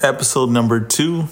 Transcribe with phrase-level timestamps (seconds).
[0.00, 1.28] episode number two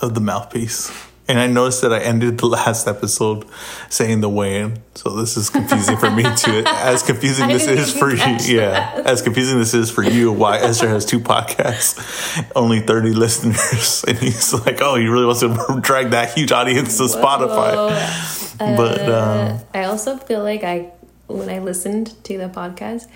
[0.00, 0.90] of the mouthpiece.
[1.28, 3.46] And I noticed that I ended the last episode
[3.88, 6.64] saying the weigh-in, so this is confusing for me too.
[6.66, 9.02] As confusing this is for you, yeah.
[9.04, 14.18] As confusing this is for you, why Esther has two podcasts, only thirty listeners, and
[14.18, 19.60] he's like, "Oh, he really wants to drag that huge audience to Spotify." but um,
[19.72, 20.90] I also feel like I,
[21.28, 23.06] when I listened to the podcast,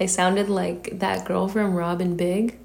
[0.00, 2.58] I sounded like that girl from Robin Big.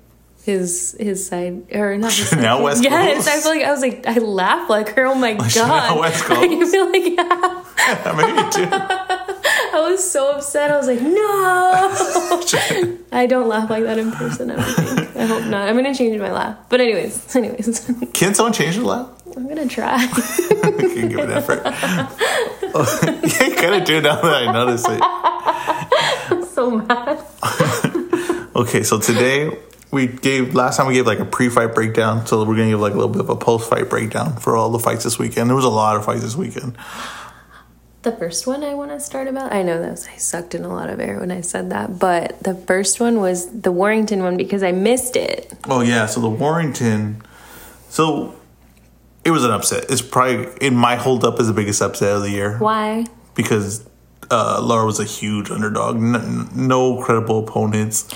[0.44, 2.64] His his side or not his side Now chick.
[2.66, 5.06] West Yes, I feel like I was like I laugh like her.
[5.06, 6.00] Oh my oh, Chanel god!
[6.00, 7.64] West I feel like yeah.
[8.06, 8.68] I mean, me too.
[9.74, 10.70] I was so upset.
[10.70, 11.20] I was like, no.
[13.12, 14.52] I don't laugh like that in person.
[14.52, 15.16] I don't think.
[15.16, 15.70] I hope not.
[15.70, 16.58] I'm gonna change my laugh.
[16.70, 19.10] But anyways, anyways, Can someone change the laugh?
[19.36, 20.06] I'm gonna try.
[20.08, 21.62] Can give it effort.
[22.76, 22.86] Oh,
[23.24, 25.00] you of do now that I notice it.
[26.32, 27.24] I'm so mad.
[28.56, 29.58] Okay, so today
[29.94, 32.94] we gave last time we gave like a pre-fight breakdown, so we're gonna give like
[32.94, 35.50] a little bit of a post-fight breakdown for all the fights this weekend.
[35.50, 36.76] There was a lot of fights this weekend.
[38.02, 40.66] The first one I want to start about, I know that was, I sucked in
[40.66, 44.24] a lot of air when I said that, but the first one was the Warrington
[44.24, 45.54] one because I missed it.
[45.70, 47.22] Oh yeah, so the Warrington,
[47.88, 48.36] so
[49.24, 49.86] it was an upset.
[49.90, 53.06] It's probably in my hold up is the biggest upset of the year Why?
[53.36, 53.88] because
[54.32, 55.98] uh, Laura was a huge underdog.
[55.98, 58.12] No, no credible opponents.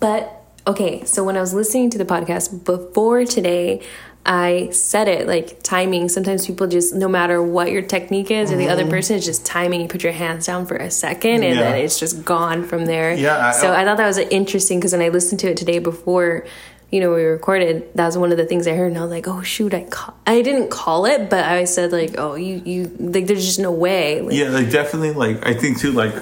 [0.00, 0.37] But
[0.68, 3.82] okay, so when I was listening to the podcast before today,
[4.26, 6.08] I said it like timing.
[6.10, 9.46] Sometimes people just, no matter what your technique is, or the other person is just
[9.46, 9.80] timing.
[9.80, 11.58] You put your hands down for a second, and Mm-hmm.
[11.58, 11.70] Yeah.
[11.72, 13.14] then it's just gone from there.
[13.14, 15.78] Yeah, I- so I thought that was interesting because when I listened to it today
[15.78, 16.44] before,
[16.90, 19.10] you know, we recorded, that was one of the things I heard, and I was
[19.10, 20.14] like, oh shoot, I call.
[20.26, 23.70] I didn't call it, but I said like, oh, you, you, like, there's just no
[23.72, 24.20] way.
[24.20, 25.12] Like, Yeah, like definitely.
[25.12, 25.92] Like I think too.
[25.92, 26.14] Like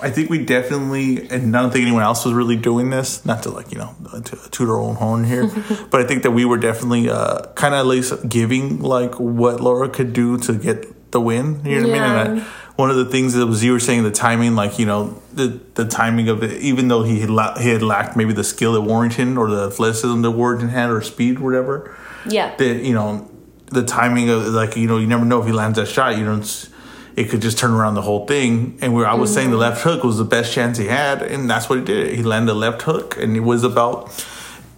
[0.00, 3.24] I think we definitely, and I don't think anyone else was really doing this.
[3.24, 5.46] Not to like you know to toot our own horn here,
[5.90, 9.60] but I think that we were definitely uh, kind of at least giving like what
[9.60, 11.64] Laura could do to get the win.
[11.64, 12.28] You know what I mean?
[12.32, 12.46] And I,
[12.76, 15.60] one of the things that was you were saying the timing, like you know the
[15.74, 18.74] the timing of it, even though he had la- he had lacked maybe the skill
[18.74, 21.96] that Warrington or the athleticism that Warrington had or speed, whatever
[22.26, 22.54] yeah.
[22.56, 23.30] that you know
[23.66, 26.24] the timing of like you know you never know if he lands that shot you
[26.24, 26.70] know it's,
[27.18, 28.78] it could just turn around the whole thing.
[28.80, 31.48] And where i was saying the left hook was the best chance he had and
[31.50, 32.14] that's what he did.
[32.14, 33.98] He landed a left hook and it was about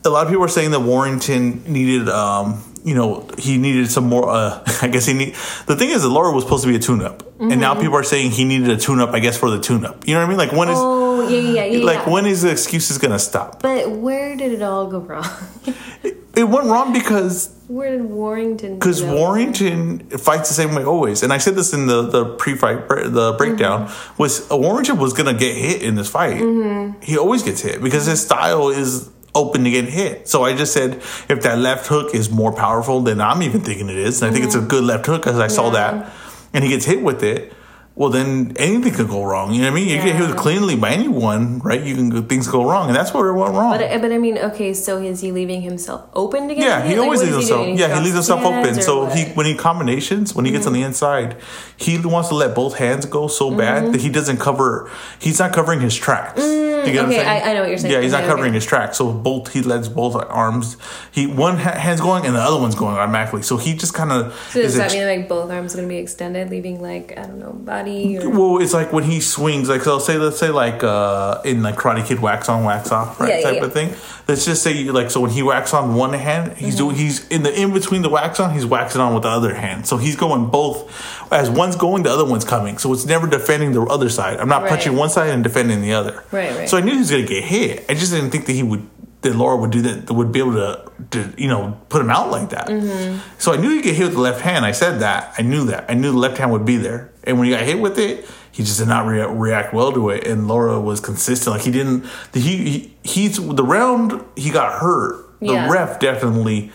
[0.04, 4.04] a lot of people were saying that warrington needed um you know he needed some
[4.04, 5.34] more uh i guess he need
[5.66, 8.02] the thing is that laura was supposed to be a tune-up and now people are
[8.02, 10.06] saying he needed a tune-up i guess for the tune-up.
[10.06, 10.38] You know what i mean?
[10.38, 11.84] Like when is Oh yeah, yeah, yeah.
[11.84, 13.60] like when is the excuses gonna stop?
[13.62, 15.24] But where did it all go wrong?
[16.40, 18.74] it went wrong because Where did Warrington?
[18.78, 19.02] because?
[19.02, 23.34] Warrington fights the same way always, and I said this in the the pre-fight the
[23.38, 24.22] breakdown Mm-hmm.
[24.22, 26.40] was uh, Warrington was gonna get hit in this fight.
[26.40, 27.00] Mm-hmm.
[27.02, 30.26] He always gets hit because his style is open to get hit.
[30.28, 30.94] So I just said
[31.28, 34.32] if that left hook is more powerful than I'm even thinking it is, and I
[34.34, 35.74] think it's a good left hook because I saw Mm-hmm.
[36.00, 36.12] That,
[36.52, 37.52] and he gets hit with it.
[38.00, 39.52] Well, then anything could go wrong.
[39.52, 39.88] You know what I mean?
[39.88, 40.34] You get hit Yeah.
[40.34, 41.82] cleanly by anyone, right?
[41.82, 43.72] You can things go wrong, and that's where it went wrong.
[43.76, 46.92] But, but I mean, okay, so is he leaving himself open to get Yeah, hit?
[46.92, 47.78] he always what leaves is he himself.
[47.78, 48.80] yeah, he leaves himself open.
[48.80, 49.10] So what?
[49.12, 49.18] Mm-hmm.
[49.28, 51.36] he when he combinations, when he gets on the inside,
[51.76, 54.90] he wants to let both hands go so bad that he doesn't cover.
[55.20, 56.40] He's not covering his tracks.
[56.42, 57.26] you get what I'm Mm, okay?
[57.26, 57.92] I- I know what you're saying.
[57.92, 58.60] Yeah, he's not Okay, covering okay.
[58.60, 58.96] his tracks.
[58.96, 60.78] So both he lets both arms.
[61.12, 63.42] He one ha- hand's going and the other one's going automatically.
[63.42, 64.32] So he just kind of.
[64.52, 67.38] So does that mean like both arms are gonna be extended, leaving like I don't
[67.44, 67.89] know body
[68.20, 69.92] or Well, it's like when he swings, like so.
[69.92, 73.28] I'll say, let's say, like uh, in like Karate Kid, wax on, wax off, right,
[73.30, 73.64] Yeah, yeah, type yeah.
[73.64, 73.94] of thing.
[74.28, 76.78] Let's just say, like, so when he wax on one hand, he's Mm-hmm.
[76.78, 79.54] doing, he's in the in between the wax on, he's waxing on with the other
[79.54, 79.86] hand.
[79.86, 80.88] So he's going both.
[81.32, 82.78] As one's going, the other one's coming.
[82.78, 84.38] So it's never defending the other side.
[84.40, 84.70] I'm not Right.
[84.70, 86.22] punching one side and defending the other.
[86.30, 86.68] Right, right.
[86.68, 87.84] So I knew he was gonna get hit.
[87.88, 88.86] I just didn't think that he would.
[89.22, 90.10] That Laura would do that.
[90.10, 92.68] Would be able to, to you know, put him out like that.
[92.68, 93.18] Mm-hmm.
[93.38, 94.64] So I knew he'd get hit with the left hand.
[94.64, 95.34] I said that.
[95.36, 95.84] I knew that.
[95.90, 97.12] I knew the left hand would be there.
[97.24, 100.08] And when he got hit with it, he just did not rea- react well to
[100.10, 100.26] it.
[100.26, 101.54] And Laura was consistent.
[101.54, 102.06] Like he didn't.
[102.32, 105.38] The, he, he he's the round he got hurt.
[105.40, 105.70] The Yeah.
[105.70, 106.72] ref definitely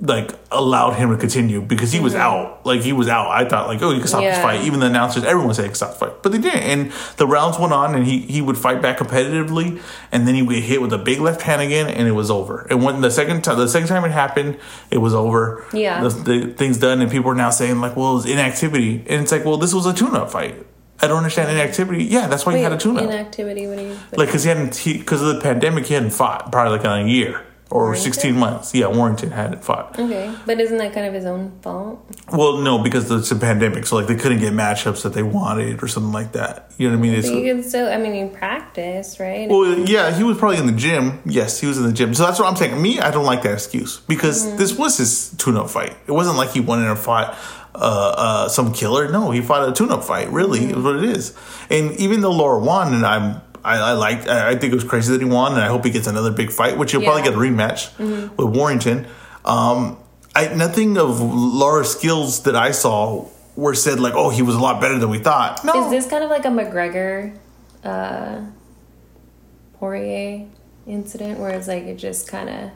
[0.00, 2.64] like allowed him to continue because he was out.
[2.64, 3.30] Like he was out.
[3.30, 4.62] I thought like, oh, you can stop this fight.
[4.62, 6.60] Even the announcers, everyone said he could stop the fight, but they didn't.
[6.62, 10.42] And the rounds went on, and he he would fight back competitively, and then he
[10.42, 12.66] would get hit with a big left hand again, and it was over.
[12.70, 14.58] And when the second time, the second time it happened,
[14.90, 15.64] it was over.
[15.72, 16.02] Yeah.
[16.02, 19.32] the, the thing's done, and people are now saying like, well, it's inactivity, and it's
[19.32, 20.64] like, well, this was a tune-up fight.
[21.00, 22.04] I don't understand inactivity.
[22.04, 23.04] Yeah, that's why he had a tune-up.
[23.04, 23.86] inactivity when he
[24.16, 27.08] like because he hadn't because of the pandemic, he hadn't fought probably like in a
[27.08, 27.44] year.
[27.70, 28.12] Or Warrington?
[28.12, 28.74] 16 months.
[28.74, 29.98] Yeah, Warrington had it fought.
[29.98, 32.04] Okay, but isn't that kind of his own fault?
[32.32, 35.82] Well, no, because it's a pandemic, so like they couldn't get matchups that they wanted
[35.82, 36.70] or something like that.
[36.78, 37.14] You know what I mean?
[37.14, 39.48] It's, you can still, I mean, you practice, right?
[39.48, 41.20] well, yeah, he was probably in the gym.
[41.26, 42.14] Yes, he was in the gym.
[42.14, 42.80] So that's what I'm saying.
[42.80, 44.56] Me, I don't like that excuse because Mm-hmm.
[44.56, 45.96] this was his tune-up fight.
[46.06, 47.36] It wasn't like he went in and fought
[47.74, 47.78] uh,
[48.16, 49.10] uh, some killer.
[49.10, 50.30] No, he fought a tune-up fight.
[50.30, 50.78] Really, Mm-hmm.
[50.78, 51.34] is what it is.
[51.70, 53.40] And even though Laura won, and I'm.
[53.64, 54.28] I, I liked.
[54.28, 56.30] I I think it was crazy that he won, and I hope he gets another
[56.30, 57.96] big fight, which he'll probably get a rematch
[58.36, 59.06] with Warrington.
[59.44, 59.98] Um,
[60.34, 63.26] I nothing of Laura's skills that I saw
[63.56, 65.64] were said like, oh, he was a lot better than we thought.
[65.64, 67.36] No, Is this kind of like a McGregor,
[67.82, 68.42] uh,
[69.78, 70.46] Poirier
[70.86, 72.70] incident where it's like it just kind of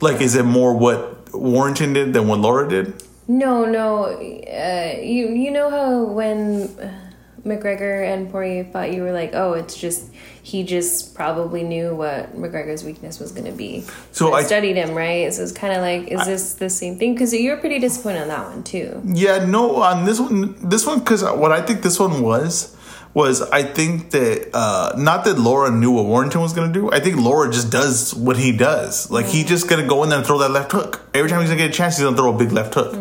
[0.00, 3.02] Like, is it more what Warrington did than what Laura did?
[3.28, 4.04] no, no.
[4.06, 7.07] Uh, you you know how when uh,
[7.48, 10.10] McGregor and Poirier fought, you were like, oh, it's just
[10.42, 13.84] he just probably knew what McGregor's weakness was going to be.
[14.12, 15.32] So I I- studied him, right?
[15.32, 17.14] So it's kind of like, is this the same thing?
[17.14, 19.02] Because you were pretty disappointed on that one too.
[19.04, 22.76] Yeah, no, on this one, this one, because what I think this one was,
[23.14, 26.90] was I think that, uh, not that Laura knew what Warrington was going to do.
[26.92, 29.10] I think Laura just does what he does.
[29.10, 31.02] Like, he just going to go in there and throw that left hook.
[31.14, 32.74] Every time he's going to get a chance, he's going to throw a big left
[32.74, 32.94] hook.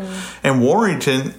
[0.44, 1.36] And Warrington,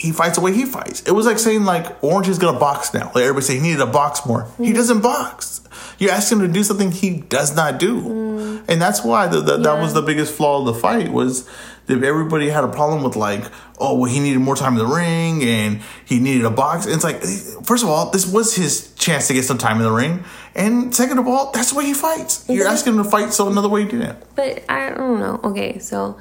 [0.00, 1.02] he fights the way he fights.
[1.02, 3.12] It was like saying like Orange is gonna box now.
[3.14, 4.44] Like everybody say he needed to box more.
[4.56, 4.74] He mm-hmm.
[4.74, 5.60] doesn't box.
[5.98, 8.64] You ask him to do something he does not do, mm.
[8.66, 11.46] and that's why the, the, that was the biggest flaw of the fight was
[11.86, 13.44] that everybody had a problem with like,
[13.78, 16.86] oh well, he needed more time in the ring and he needed a box.
[16.86, 17.22] And it's like,
[17.64, 20.24] first of all, this was his chance to get some time in the ring,
[20.54, 22.46] and second of all, that's the way he fights.
[22.48, 24.18] You're asking him to fight so another way he didn't.
[24.34, 25.40] But I don't know.
[25.44, 26.18] Okay, so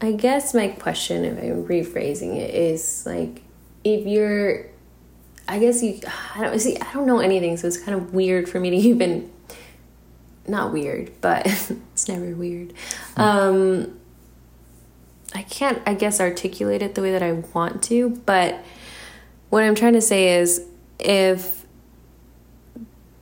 [0.00, 3.42] I guess my question, if I'm rephrasing it, is like
[3.84, 4.66] if you're,
[5.46, 6.00] I guess you,
[6.34, 8.76] I don't see, I don't know anything, so it's kind of weird for me to
[8.88, 9.30] even,
[10.48, 11.46] not weird, but
[11.92, 12.72] it's never weird.
[13.16, 13.98] Um,
[15.34, 18.64] I can't, I guess, articulate it the way that I want to, but
[19.50, 20.64] what I'm trying to say is
[20.98, 21.66] if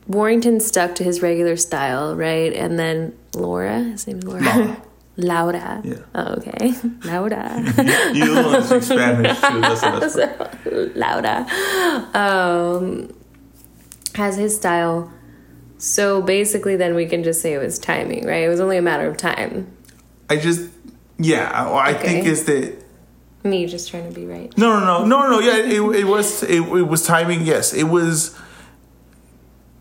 [0.07, 2.53] Warrington stuck to his regular style, right?
[2.53, 4.43] And then Laura, his name's Laura.
[4.43, 4.83] Laura.
[5.19, 5.83] Laura.
[5.85, 5.97] Yeah.
[6.15, 6.73] Oh, okay.
[7.05, 7.61] Laura.
[8.15, 9.61] You don't want to speak Spanish too.
[9.61, 11.47] That's what that's Laura.
[12.15, 13.13] Um,
[14.15, 15.13] has his style.
[15.79, 18.43] So basically, then we can just say it was timing, right?
[18.45, 19.71] It was only a matter of time.
[20.31, 20.71] I just,
[21.19, 22.77] yeah, I, I think is that
[23.45, 24.57] Me just trying to be right.
[24.59, 25.39] no, no, no, no, no.
[25.41, 27.43] Yeah, it, it was it, it was timing.
[27.43, 28.37] Yes, it was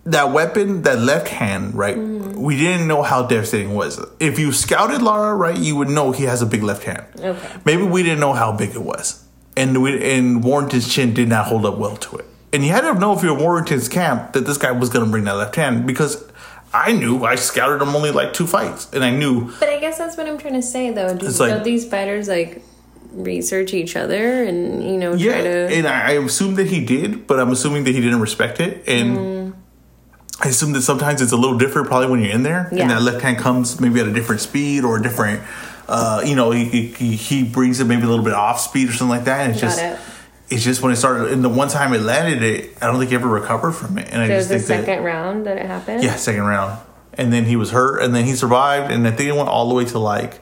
[0.06, 1.74] that weapon, that left hand.
[1.76, 1.98] Right,
[2.38, 4.00] we didn't know how devastating it was.
[4.20, 7.06] If you scouted Lara, right, you would know he has a big left hand.
[7.20, 7.50] Okay.
[7.66, 9.24] Maybe we didn't know how big it was,
[9.56, 12.26] and we, and Warrington's chin did not hold up well to it.
[12.54, 15.12] And you had to know if you're Warrington's camp that this guy was going to
[15.12, 16.24] bring that left hand because.
[16.74, 19.98] I knew I scouted him only like two fights, and I knew But I guess
[19.98, 21.16] that's what I'm trying to say, though.
[21.18, 22.62] Do, like- don't these fighters like
[23.14, 25.50] research each other and you know Yeah, try to?
[25.74, 28.84] and I, I assume that he did, but I'm assuming that he didn't respect it,
[28.86, 29.47] and Mm.
[30.42, 32.84] I assume that sometimes it's a little different, probably when you're in there, Yeah.
[32.84, 35.42] and that left hand comes maybe at a different speed or a different,
[35.88, 38.92] uh, you know, he, he he brings it maybe a little bit off speed or
[38.94, 39.82] something like that, and it's Got just.
[39.82, 40.00] it.
[40.50, 43.10] It's just when it started, and the one time it landed it, I don't think
[43.10, 44.08] he ever recovered from it.
[44.14, 46.04] And I It was just the think second that, round that it happened.
[46.04, 46.80] yeah, second round.
[47.16, 49.68] And then he was hurt, and then he survived, and I think it went all
[49.68, 50.40] the way to like,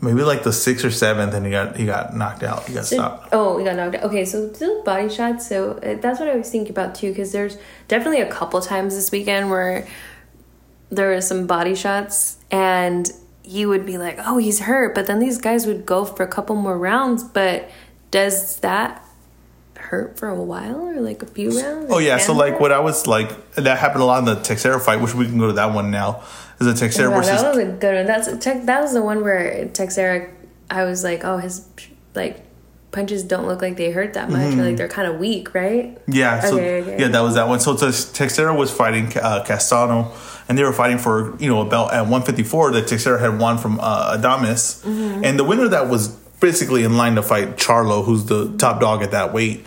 [0.00, 2.66] maybe like the sixth or seventh, and he got he got knocked out.
[2.66, 3.28] He got So- stopped.
[3.32, 4.04] oh, he got knocked out.
[4.04, 5.46] Okay, so those body shots.
[5.48, 7.56] So uh, that's what I was thinking about too, because there's
[7.88, 9.86] definitely a couple times this weekend where
[10.90, 13.10] there were some body shots, and
[13.44, 16.28] you would be like, "Oh, he's hurt," but then these guys would go for a
[16.28, 17.22] couple more rounds.
[17.24, 17.68] But
[18.10, 19.02] does that
[19.76, 21.90] hurt for a while or like a few rounds?
[21.90, 24.80] Oh yeah, so like what I was like that happened a lot in the Teixeira
[24.80, 26.22] fight, which we can go to that one now.
[26.60, 28.06] Is the Teixeira Wow, versus that was a good one.
[28.06, 30.28] That's that was the one where Teixeira.
[30.70, 31.66] I was like, oh, his
[32.14, 32.42] like
[32.92, 35.98] punches don't look like they hurt that much, or like they're kind of weak, right?
[36.08, 36.98] yeah, so Okay, okay.
[37.00, 37.60] yeah, that was that one.
[37.60, 40.12] So Tex- Teixeira was fighting uh, Castano,
[40.48, 43.58] and they were fighting for you know a belt at 154 that Teixeira had won
[43.58, 45.24] from uh, Adames, Mm-hmm.
[45.24, 46.08] and the winner of that was
[46.40, 49.64] basically in line to fight Charlo, who's the top dog at that weight.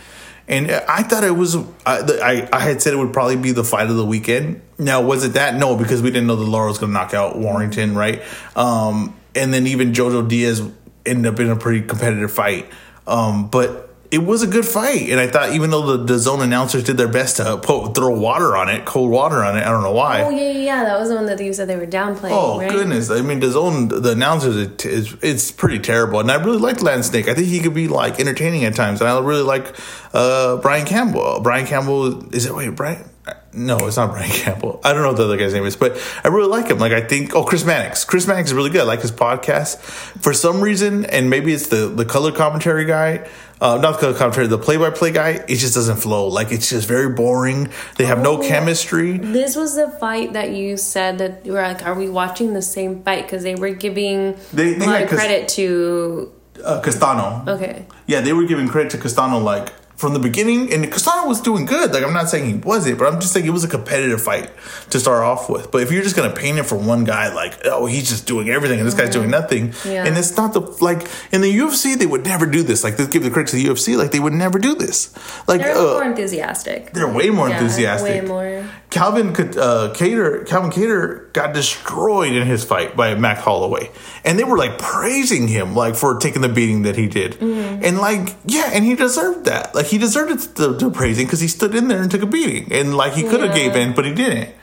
[0.50, 1.56] And I thought it was.
[1.86, 4.62] I, I had said it would probably be the fight of the weekend.
[4.80, 5.56] Now was it that?
[5.56, 8.24] No, because we didn't know that Laura was going to knock out Warrington, right?
[8.56, 10.68] Um, and then even Jojo Diaz
[11.06, 12.68] ended up in a pretty competitive fight.
[13.06, 16.84] Um, but it was a good fight, and I thought even though the, DAZN announcers
[16.84, 19.84] did their best to put, throw water on it, cold water on it, I don't
[19.84, 20.24] know why.
[20.24, 20.84] Oh yeah, yeah, yeah.
[20.84, 22.32] That was the one that you said they were downplaying.
[22.32, 22.72] Oh right?
[22.72, 23.12] goodness!
[23.12, 26.20] I mean, DAZN, the announcers, it, is it's pretty terrible.
[26.20, 27.28] And I really like Latin Snake.
[27.28, 29.02] I think he could be like entertaining at times.
[29.02, 29.76] And I really like
[30.14, 31.42] uh, Brian Campbell.
[31.42, 32.56] Brian Campbell is it?
[32.56, 33.09] Wait, Brian
[33.54, 34.80] no, it's not Brian Campbell.
[34.84, 36.80] I don't know what the other guy's name is, but I really like him.
[36.80, 38.06] Like I think, oh, Chris Mannix.
[38.06, 38.82] Chris Mannix is really good.
[38.82, 39.78] I like his podcast.
[39.80, 43.28] For some reason, and maybe it's the the color commentary guy,
[43.62, 45.44] uh, not the color commentary, the play by play guy.
[45.48, 46.28] It just doesn't flow.
[46.28, 47.70] Like it's just very boring.
[47.98, 48.48] They have no Oh.
[48.48, 49.18] chemistry.
[49.18, 52.62] This was the fight that you said that you were like, are we watching the
[52.62, 53.24] same fight?
[53.26, 56.32] Because they were giving They- they a lot of credit to.
[56.64, 57.44] Uh, Castano.
[57.48, 57.86] Okay.
[58.06, 61.66] Yeah, they were giving credit to Castano like from the beginning, and Castano was doing
[61.66, 61.92] good.
[61.92, 64.50] Like I'm not saying he wasn't, but I'm just saying it was a competitive fight
[64.92, 65.72] to start off with.
[65.72, 68.50] But if you're just gonna paint it for one guy, like oh he's just doing
[68.50, 70.06] everything and this guy's doing nothing, Yeah.
[70.06, 72.84] and it's not the like in the UFC they would never do this.
[72.84, 75.14] Like they give the credit to the UFC, like they would never do this.
[75.50, 76.94] Like They're uh, more enthusiastic.
[76.94, 78.22] they're way more Yeah, enthusiastic.
[78.22, 78.66] Way more.
[78.90, 83.92] Calvin uh, Kattar, Calvin Kattar got destroyed in his fight by Max Holloway,
[84.24, 87.69] and they were like praising him like for taking the beating that he did, Mm-hmm.
[87.84, 89.74] And like yeah, and he deserved that.
[89.76, 92.72] Like he deserved to, to praising because he stood in there and took a beating,
[92.72, 93.68] and like he could have Yeah.
[93.70, 94.56] gave in, but he didn't.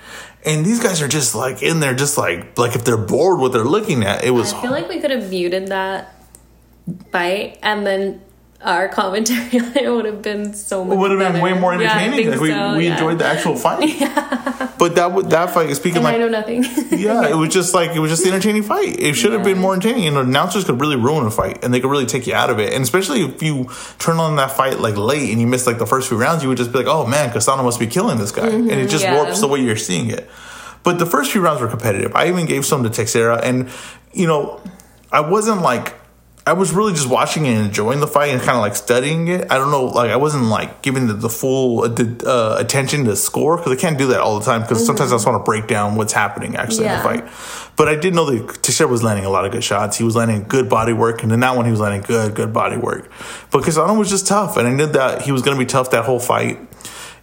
[0.44, 3.52] And these guys are just like in there, just like like if they're bored what
[3.52, 6.14] they're looking at, it was I feel like we could have muted that
[7.10, 8.20] fight and then
[8.62, 11.44] our commentary on it would have been so much It would have been better.
[11.44, 12.16] way more Yeah, entertaining.
[12.16, 12.92] think like we, so, we yeah.
[12.94, 14.62] enjoyed the actual fight.
[14.78, 16.62] But that would that fight speaking And like I know nothing.
[16.90, 19.00] yeah, it was just like it was just an entertaining fight.
[19.00, 20.04] It should have been more entertaining.
[20.04, 22.50] You know, announcers could really ruin a fight, and they could really take you out
[22.50, 22.74] of it.
[22.74, 25.86] And especially if you turn on that fight like late and you miss like the
[25.86, 28.32] first few rounds, you would just be like, "Oh man, Castano must be killing this
[28.32, 28.88] guy," and it mm-hmm.
[28.88, 29.14] just yeah.
[29.14, 30.28] warps the way you're seeing it.
[30.82, 32.14] But the first few rounds were competitive.
[32.14, 33.70] I even gave some to Teixeira, and
[34.12, 34.60] you know,
[35.10, 35.94] I wasn't like.
[36.48, 39.50] I was really just watching and enjoying the fight and kind of like studying it.
[39.50, 43.56] I don't know, like I wasn't like giving the, the full uh, attention to score
[43.56, 45.66] because I can't do that all the time because sometimes I just want to break
[45.66, 46.98] down what's happening actually Yeah.
[47.04, 47.70] in the fight.
[47.76, 49.98] But I did know that Teixeira was landing a lot of good shots.
[49.98, 52.52] He was landing good body work, and in that one he was landing good, good
[52.52, 53.10] body work.
[53.50, 55.90] But Castano was just tough, and I knew that he was going to be tough
[55.90, 56.58] that whole fight.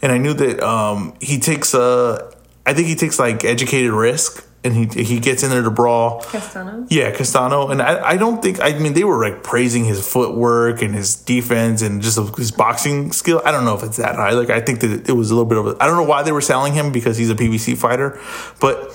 [0.02, 2.30] And I knew that um, he takes uh,
[2.66, 6.22] I think he takes like educated risk, and he he gets in there to brawl.
[6.22, 6.86] Castano?
[6.90, 10.82] Yeah, Castano, and I, I don't think I mean they were like praising his footwork
[10.82, 13.42] and his defense and just his boxing skill.
[13.46, 14.32] I don't know if it's that high.
[14.32, 15.84] Like I think that it was a little bit of a.
[15.84, 18.20] I don't know why they were selling him because he's a PBC fighter,
[18.62, 18.92] but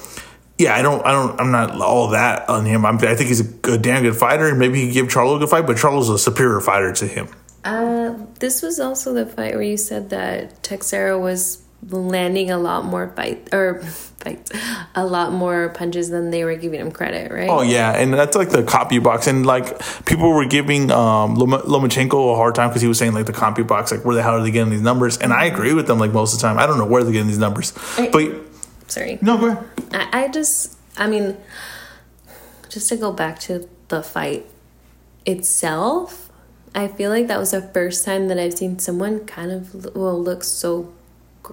[0.59, 2.87] yeah, I don't I don't I'm not all that on him.
[2.87, 5.39] I'm, I think he's a good, damn good fighter, and maybe he give Charlo a
[5.39, 7.29] good fight, but Charlo's a superior fighter to him.
[7.65, 12.85] Uh, this was also the fight where you said that Teixeira was landing a lot
[12.85, 13.81] more fight or
[14.19, 14.51] fights,
[14.95, 17.49] a lot more punches than they were giving him credit, right?
[17.49, 22.33] Oh yeah, and that's like the CompuBox, and like people were giving um, Lom- Lomachenko
[22.33, 24.43] a hard time because he was saying like the CompuBox, like where the hell are
[24.43, 25.17] they getting these numbers?
[25.19, 26.59] And I agree with them like most of the time.
[26.59, 28.33] I don't know where they're getting these numbers, I- but
[28.89, 29.19] Sorry.
[29.23, 29.65] no, go ahead.
[29.93, 31.37] I, I just, I mean,
[32.69, 34.47] just to go back to the fight
[35.27, 36.31] itself,
[36.75, 40.21] I feel like that was the first time that I've seen someone kind of well
[40.21, 40.93] look so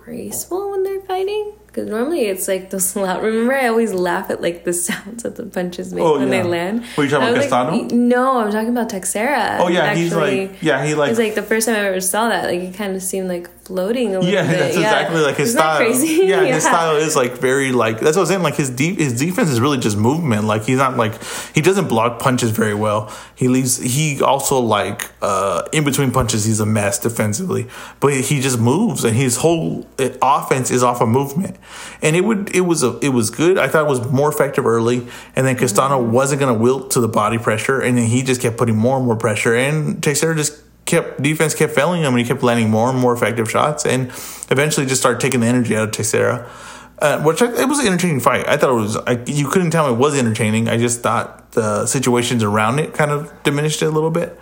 [0.04, 1.54] graceful when they're fighting.
[1.68, 3.24] Because normally it's like those loud.
[3.24, 6.44] Remember, I always laugh at like the sounds that the punches make Oh, when yeah.
[6.44, 6.86] they land.
[6.98, 9.58] Were you talking about was like, no, I'm talking about Teixeira.
[9.62, 12.30] Oh yeah, he's like yeah, he like it's like the first time I ever saw
[12.30, 12.46] that.
[12.46, 14.60] Like it kind of seemed like floating a little yeah, bit.
[14.60, 15.78] that's exactly like his Isn't style.
[15.78, 16.28] Crazy?
[16.28, 18.44] Yeah, his style is like very like that's what I'm saying.
[18.44, 20.46] Like his deep his defense is really just movement.
[20.46, 21.22] Like he's not like
[21.54, 23.12] he doesn't block punches very well.
[23.34, 23.78] He leaves.
[23.78, 27.68] He also like uh in between punches he's a mess defensively,
[28.00, 31.58] but he just moves and his whole uh, offense is off of movement.
[32.04, 33.58] And it would it was a it was good.
[33.58, 37.02] I thought it was more effective early, and then Castano wasn't going to wilt to
[37.02, 40.36] the body pressure, and then he just kept putting more and more pressure, and Teixeira
[40.36, 43.86] just kept defense kept failing him and he kept landing more and more effective shots
[43.86, 44.08] and
[44.50, 46.50] eventually just started taking the energy out of Teixeira.
[46.98, 48.48] Uh, which I, it was an entertaining fight.
[48.48, 48.96] I thought it was.
[48.96, 50.70] I, you couldn't tell me it was entertaining.
[50.70, 54.40] I just thought the situations around it kind of diminished it a little bit.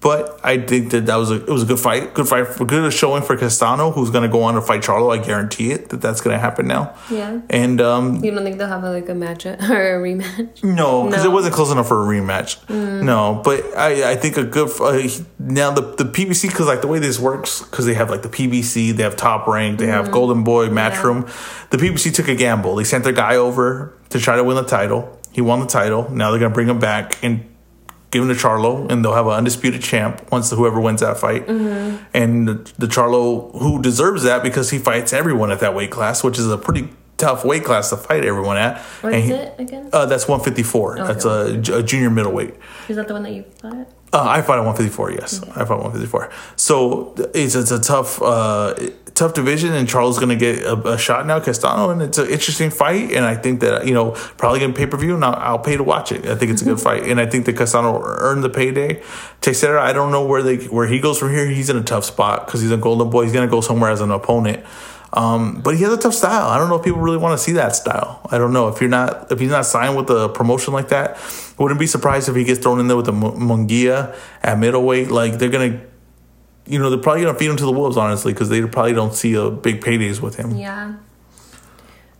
[0.00, 2.12] But I think that that was a it was a good fight.
[2.14, 2.46] Good fight.
[2.46, 5.10] For, good showing for Castano, who's going to go on to fight Charlo.
[5.18, 6.94] I guarantee it that that's going to happen now.
[7.10, 7.40] Yeah.
[7.50, 9.58] And um, You don't think they'll have a, like a match or a
[10.00, 10.62] rematch?
[10.62, 11.30] no, because No.
[11.30, 12.68] it wasn't close enough for a rematch.
[13.02, 16.88] No, but I, I think a good uh, now the the PBC because like the
[16.88, 20.10] way this works because they have like the PBC, they have Top Rank, they have
[20.12, 21.26] Golden Boy, Matchroom.
[21.70, 22.76] The PBC took a gamble.
[22.76, 25.18] They sent their guy over to try to win the title.
[25.32, 26.08] He won the title.
[26.10, 27.44] Now they're gonna bring him back and
[28.10, 31.48] give him to Charlo, and they'll have an undisputed champ once whoever wins that fight.
[31.48, 36.22] And the, the Charlo who deserves that because he fights everyone at that weight class,
[36.24, 38.78] which is a pretty tough weight class to fight everyone at.
[39.00, 39.88] What And is he- it again?
[39.92, 40.96] uh, that's 154.
[40.98, 42.54] That's a, a junior middleweight.
[42.88, 43.88] Is that the one that you fought?
[44.12, 45.12] Uh, I fought at 154.
[45.12, 46.30] Yes, I fought 154.
[46.56, 48.74] So it's it's a tough uh,
[49.16, 52.18] tough division, and Charlo is going to get a, a shot now, Castano, and it's
[52.18, 53.12] an interesting fight.
[53.12, 55.58] And I think that you know probably going to pay per view, and I'll, I'll
[55.58, 56.26] pay to watch it.
[56.26, 59.02] I think it's a good fight, and I think that Castano earned the payday.
[59.40, 61.46] Teixeira, I don't know where they where he goes from here.
[61.46, 63.24] He's in a tough spot because he's a Golden Boy.
[63.24, 64.64] He's going to go somewhere as an opponent.
[65.16, 66.48] Um, but he has a tough style.
[66.48, 68.20] I don't know if people really want to see that style.
[68.30, 71.18] I don't know if you're not if he's not signed with a promotion like that.
[71.58, 75.10] Wouldn't be surprised if he gets thrown in there with a Munguia at middleweight.
[75.10, 75.80] Like they're gonna,
[76.66, 79.14] you know, they're probably gonna feed him to the wolves, honestly, because they probably don't
[79.14, 80.54] see a big paydays with him.
[80.54, 80.96] Yeah.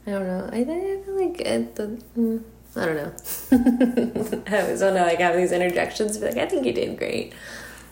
[0.07, 0.49] I don't know.
[0.51, 2.03] I, I feel like it, the.
[2.17, 2.45] Mm,
[2.77, 4.43] I don't know.
[4.47, 6.17] I always want to like have these interjections.
[6.17, 7.35] but like, I think you did great.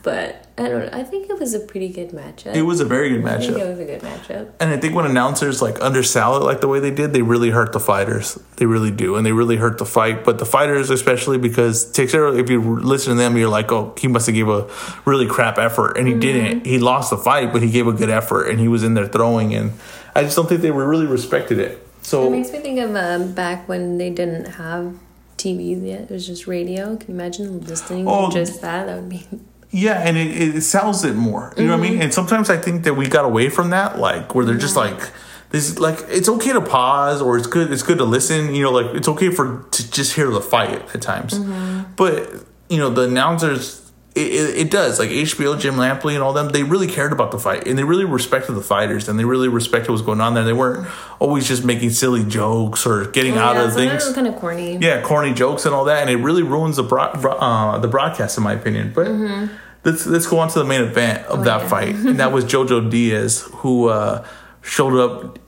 [0.04, 0.90] But I don't know.
[0.92, 2.54] I think it was a pretty good matchup.
[2.54, 3.36] It was a very good matchup.
[3.36, 4.52] I think it was a good matchup.
[4.60, 7.48] And I think when announcers like undersell it like the way they did, they really
[7.48, 8.38] hurt the fighters.
[8.58, 10.22] They really do, and they really hurt the fight.
[10.22, 14.06] But the fighters, especially because Teixeira, if you listen to them, you're like, oh, he
[14.06, 14.70] must have gave a
[15.06, 16.20] really crap effort, and he mm-hmm.
[16.20, 16.66] didn't.
[16.66, 19.08] He lost the fight, but he gave a good effort, and he was in there
[19.08, 19.72] throwing, and
[20.14, 21.84] I just don't think they were really respected it.
[22.02, 24.98] So it makes me think of um, back when they didn't have
[25.38, 26.02] TVs yet.
[26.02, 26.96] It was just radio.
[26.96, 28.86] Can you imagine listening oh, to just that?
[28.86, 29.26] That would be
[29.74, 31.52] yeah, and it, it sells it more.
[31.56, 31.66] You mm-hmm.
[31.66, 31.92] know what I mean?
[31.94, 32.02] Mm-hmm.
[32.02, 35.10] And sometimes I think that we got away from that, like where they're just like
[35.50, 38.70] this like it's okay to pause or it's good it's good to listen, you know,
[38.70, 41.34] like it's okay for to just hear the fight at times.
[41.34, 41.92] Mm-hmm.
[41.96, 43.80] But you know, the announcers
[44.14, 46.50] it, it, it, does like HBO, Jim Lampley, and all them.
[46.50, 49.48] They really cared about the fight, and they really respected the fighters, and they really
[49.48, 50.44] respected what was going on there.
[50.44, 50.86] They weren't
[51.18, 54.12] always just making silly jokes or getting oh, out yeah, of things.
[54.12, 54.76] kind of corny.
[54.76, 58.38] Yeah, corny jokes and all that, and it really ruins the broad, uh, the broadcast,
[58.38, 58.92] in my opinion.
[58.94, 61.68] But mm-hmm let's let's go on to the main event of oh, that yeah.
[61.68, 64.26] fight, and that was Jojo Diaz who uh,
[64.62, 65.38] showed up.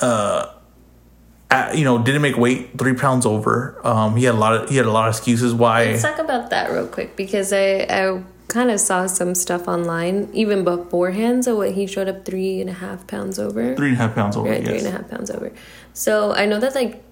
[0.00, 0.50] Uh,
[1.50, 3.80] at, you know, didn't make weight, three pounds over.
[3.86, 5.84] Um, he had a lot of he had a lot of excuses why.
[5.84, 10.28] Let's talk about that real quick because I I kind of saw some stuff online
[10.32, 11.44] even beforehand.
[11.44, 13.76] So what he showed up three and a half pounds over.
[13.76, 14.48] Three and a half pounds over.
[14.48, 14.68] Right, yes.
[14.68, 15.52] three and a half pounds over.
[15.92, 17.02] So I know that like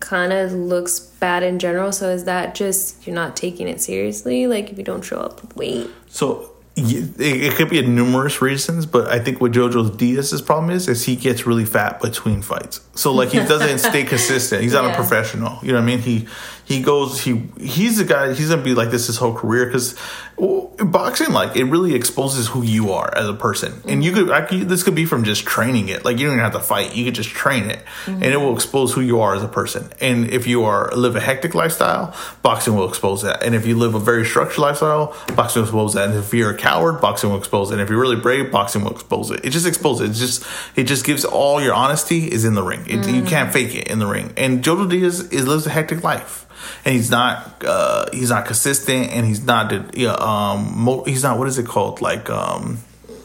[0.00, 1.92] kind of looks bad in general.
[1.92, 4.46] So is that just you're not taking it seriously?
[4.46, 5.90] Like if you don't show up with weight?
[6.10, 11.04] So it, could be numerous reasons, but I think what Jojo Diaz's problem is is
[11.04, 12.80] he gets really fat between fights.
[12.94, 14.62] So like he doesn't stay consistent.
[14.62, 14.92] He's not yeah.
[14.92, 15.58] a professional.
[15.62, 15.98] You know what I mean?
[16.00, 16.26] He
[16.70, 18.32] he goes he he's the guy.
[18.32, 19.96] He's gonna be like this his whole career because
[20.38, 23.72] boxing like it really exposes who you are as a person.
[23.72, 23.88] Mm-hmm.
[23.88, 26.04] And you could, I this could be from just training it.
[26.04, 26.94] Like you don't even have to fight.
[26.94, 28.22] You could just train it, mm-hmm.
[28.22, 29.92] and it will expose who you are as a person.
[30.00, 33.42] And if you are live a hectic lifestyle, boxing will expose that.
[33.42, 36.10] And if you live a very structured lifestyle, boxing will expose that.
[36.10, 37.74] And if you're a coward, boxing will expose it.
[37.74, 39.44] And if you're really brave, boxing will expose it.
[39.44, 40.20] It just exposes it.
[40.20, 42.82] Just it just gives all your honesty is in the ring.
[42.86, 43.16] It, mm-hmm.
[43.16, 44.32] You can't fake it in the ring.
[44.36, 46.46] And Jojo Diaz is lives a hectic life
[46.84, 51.38] and he's not uh, he's not consistent and he's not yeah, um mo- he's not
[51.38, 52.00] what is it called?
[52.00, 52.78] Like um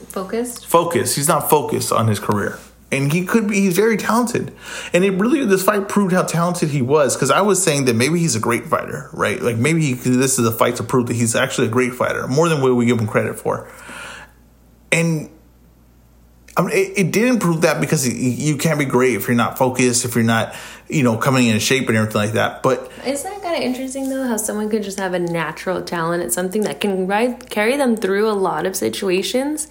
[0.09, 0.65] focused?
[0.65, 2.59] focus he's not focused on his career.
[2.91, 4.53] And he could be he's very talented.
[4.93, 7.95] And it really this fight proved how talented he was because i was saying that
[7.95, 9.41] maybe he's a great fighter right?
[9.41, 12.27] Like maybe he, this is a fight to prove that he's actually a great fighter
[12.27, 13.69] more than what we give him credit for.
[14.91, 15.29] And
[16.57, 19.57] I mean, it, it didn't prove that because you can't be great if you're not
[19.57, 20.55] focused, if you're not,
[20.87, 22.63] you know, coming in shape and everything like that.
[22.63, 24.23] But isn't that kind of interesting though?
[24.23, 27.97] How someone could just have a natural talent at something that can ride, carry them
[27.97, 29.67] through a lot of situations,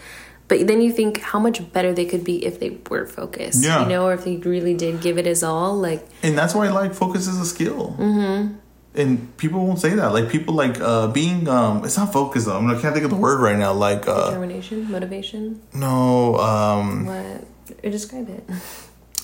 [0.48, 3.82] but then you think how much better they could be if they were focused, yeah.
[3.82, 5.74] you know, or if they really did give it his all.
[5.74, 7.96] Like, and that's why like focus is a skill.
[7.98, 8.58] Mm-hmm
[8.94, 10.12] and people won't say that.
[10.12, 12.56] Like people like uh being um it's not focus though.
[12.56, 13.72] I, mean, I can't think of the word right now.
[13.72, 15.62] Like uh determination, motivation.
[15.74, 17.44] No, um what
[17.82, 18.44] describe it.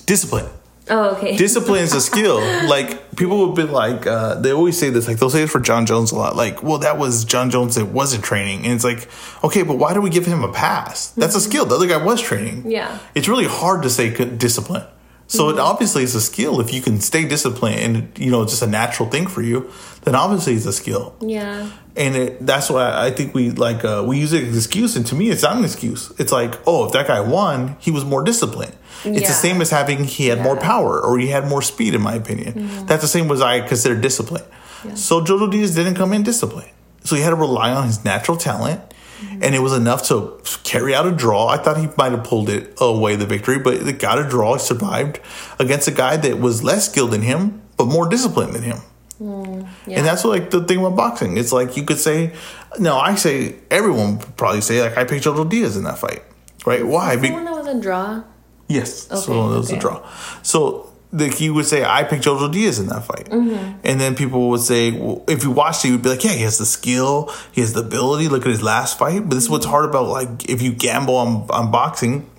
[0.05, 0.47] Discipline.
[0.89, 1.37] Oh, okay.
[1.45, 2.39] Discipline is a skill.
[2.67, 5.07] Like people would be like, uh, they always say this.
[5.07, 6.35] Like they'll say it for Jon Jones a lot.
[6.35, 9.07] Like, well, that was Jon Jones that wasn't training, and it's like,
[9.43, 11.11] okay, but why do we give him a pass?
[11.11, 11.65] That's a skill.
[11.65, 12.69] The other guy was training.
[12.69, 12.97] Yeah.
[13.15, 14.85] It's really hard to say discipline.
[15.31, 15.59] So mm-hmm.
[15.59, 16.59] it obviously is a skill.
[16.59, 19.71] If you can stay disciplined and you know it's just a natural thing for you,
[20.01, 21.15] then obviously it's a skill.
[21.21, 21.71] Yeah.
[21.95, 24.97] And it, that's why I think we like uh, we use it as an excuse,
[24.97, 26.11] and to me, it's not an excuse.
[26.19, 28.75] It's like, oh, if that guy won, he was more disciplined.
[29.05, 29.13] Yeah.
[29.13, 30.43] It's the same as having he had yeah.
[30.43, 32.53] more power or he had more speed, in my opinion.
[32.53, 32.85] Mm-hmm.
[32.87, 34.43] That's the same as I consider discipline.
[34.83, 34.95] Yeah.
[34.95, 36.71] So Jojo Diaz didn't come in disciplined,
[37.05, 38.81] so he had to rely on his natural talent
[39.21, 39.43] Mm-hmm.
[39.43, 41.47] And it was enough to carry out a draw.
[41.47, 44.53] I thought he might have pulled it away the victory, but it got a draw.
[44.53, 45.19] He survived
[45.59, 48.77] against a guy that was less skilled than him, but more disciplined than him.
[49.21, 49.99] Mm, yeah.
[49.99, 51.37] And that's what, like the thing about boxing.
[51.37, 52.33] It's like you could say,
[52.79, 56.23] no, I say everyone would probably say like I picked Jojo Diaz in that fight,
[56.65, 56.85] right?
[56.85, 57.15] Why?
[57.17, 58.23] Be- that was a draw.
[58.67, 59.77] Yes, okay, so it was okay.
[59.77, 60.09] a draw.
[60.41, 63.25] So like he would say, I picked Jojo Diaz in that fight.
[63.25, 63.79] Mm-hmm.
[63.83, 66.43] And then people would say, well, if you watched it, you'd be like, yeah, he
[66.43, 68.29] has the skill, he has the ability.
[68.29, 69.27] Look at his last fight.
[69.27, 72.29] But this is what's hard about like if you gamble on, on boxing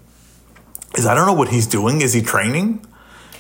[0.97, 2.01] is I don't know what he's doing.
[2.01, 2.85] Is he training?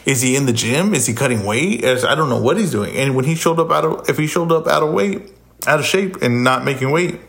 [0.04, 0.94] Is he in the gym?
[0.94, 1.84] Is he cutting weight?
[1.84, 2.96] I don't know what he's doing.
[2.96, 5.32] And when he showed up out of if he showed up out of weight,
[5.66, 7.20] out of shape, and not making weight.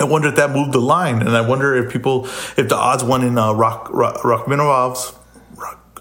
[0.00, 3.04] I wonder if that moved the line, and I wonder if people, if the odds
[3.04, 5.14] won in uh, Rock, Rock Rachmaninoff's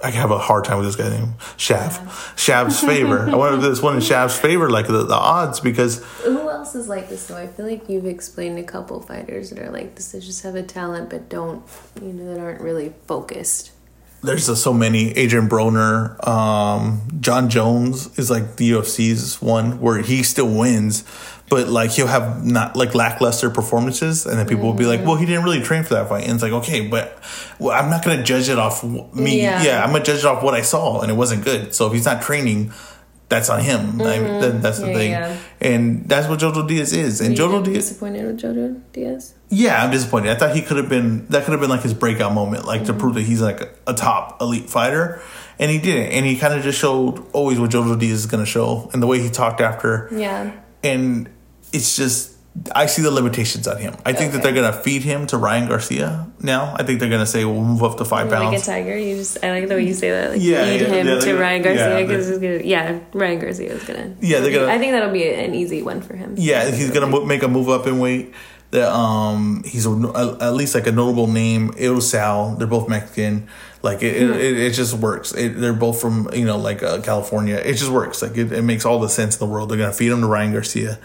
[0.03, 1.91] I have a hard time with this guy named Shav.
[2.35, 3.29] Shav's favor.
[3.29, 6.75] I to do this one in Shav's favor, like the, the odds, because Who else
[6.75, 7.37] is like this though?
[7.37, 10.11] I feel like you've explained a couple fighters that are like this.
[10.11, 11.63] They just have a talent, but don't
[12.01, 13.71] you know that aren't really focused.
[14.23, 15.11] there's just so many.
[15.17, 21.03] Adrian Broner, um, Jon Jones is like the UFC's one where he still wins,
[21.51, 25.17] but like he'll have not like lackluster performances, and then people will be like, "Well,
[25.17, 27.21] he didn't really train for that fight." And it's like, okay, but
[27.59, 29.41] well, I'm not gonna judge it off me.
[29.43, 29.61] Yeah.
[29.61, 29.83] Yeah.
[29.83, 31.75] I'm gonna judge it off what I saw, and it wasn't good.
[31.75, 32.71] So if he's not training.
[33.29, 33.97] That's on him.
[33.97, 35.35] Like, that- that's the Yeah, thing, yeah.
[35.61, 37.21] and that's what Jojo Diaz is.
[37.21, 39.35] And Jojo Diaz, disappointed with Jojo Diaz?
[39.47, 40.31] yeah, I'm disappointed.
[40.31, 42.81] I thought he could have been that could have been like his breakout moment, like
[42.81, 42.87] Mm-hmm.
[42.91, 45.21] to prove that he's like a, a top elite fighter,
[45.59, 46.11] and he didn't.
[46.11, 49.01] And he kind of just showed always what Jojo Diaz is going to show, and
[49.01, 50.51] the way he talked after, Yeah.
[50.83, 51.29] and
[51.73, 52.31] it's just
[52.75, 53.95] I see the limitations on him.
[54.05, 56.75] I think that they're going to feed him to Ryan Garcia now.
[56.77, 58.65] I think they're going to say we'll move up to five Like a pounds.
[58.65, 60.31] tiger, you just I like the way you say that.
[60.31, 62.61] Like Yeah, feed yeah, him yeah, to Ryan Garcia because gonna.
[62.63, 64.15] Yeah, Ryan Garcia is gonna.
[64.19, 66.35] Yeah, they're gonna- I think that'll be an easy one for him.
[66.37, 68.33] Yeah, he's gonna make a move up in weight.
[68.71, 71.71] That um, he's a, at least like a notable name.
[72.01, 72.55] Sal.
[72.55, 73.47] They're both Mexican.
[73.83, 74.33] Like it, Hmm.
[74.33, 75.33] it, it, just works.
[75.33, 77.55] It, they're both from you know like uh, California.
[77.55, 78.21] It just works.
[78.21, 79.69] Like it, it makes all the sense in the world.
[79.69, 80.99] They're gonna feed him to Ryan Garcia,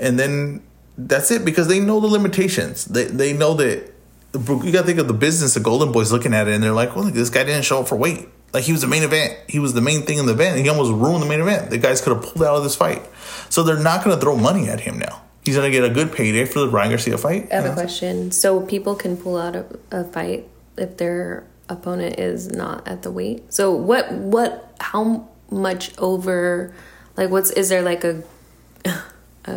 [0.00, 0.62] and then
[0.98, 2.84] that's it because they know the limitations.
[2.86, 3.92] They they know that
[4.34, 5.54] you gotta think of the business.
[5.54, 7.80] The Golden Boys looking at it and they're like, well, look, this guy didn't show
[7.80, 8.28] up for weight.
[8.52, 9.36] Like he was the main event.
[9.48, 10.58] He was the main thing in the event.
[10.58, 11.70] He almost ruined the main event.
[11.70, 13.02] The guys could have pulled out of this fight.
[13.50, 15.22] So they're not gonna throw money at him now.
[15.44, 17.48] He's gonna get a good payday for the Ryan Garcia fight.
[17.52, 18.32] I have a question.
[18.32, 23.10] So people can pull out a, a fight if their opponent is not at the
[23.10, 23.52] weight.
[23.52, 26.72] So what what how much over
[27.16, 28.22] like what's is there like a
[29.44, 29.50] a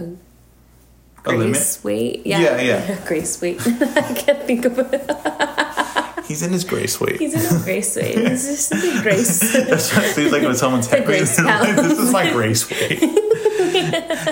[1.25, 1.53] A limit?
[1.53, 2.25] grace weight?
[2.25, 2.61] Yeah, yeah.
[2.61, 2.99] yeah.
[3.07, 3.59] grace weight.
[3.65, 5.11] I can't think of it.
[6.29, 7.17] He's in his grace weight.
[7.19, 8.15] He's in his grace weight.
[8.15, 9.39] It's just a grace.
[9.51, 11.03] That's what it seems like when someone's happy.
[11.05, 13.01] grace like, this is my grace weight.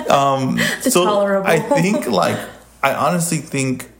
[0.08, 1.48] um, so tolerable.
[1.50, 2.38] I think like
[2.84, 3.90] I honestly think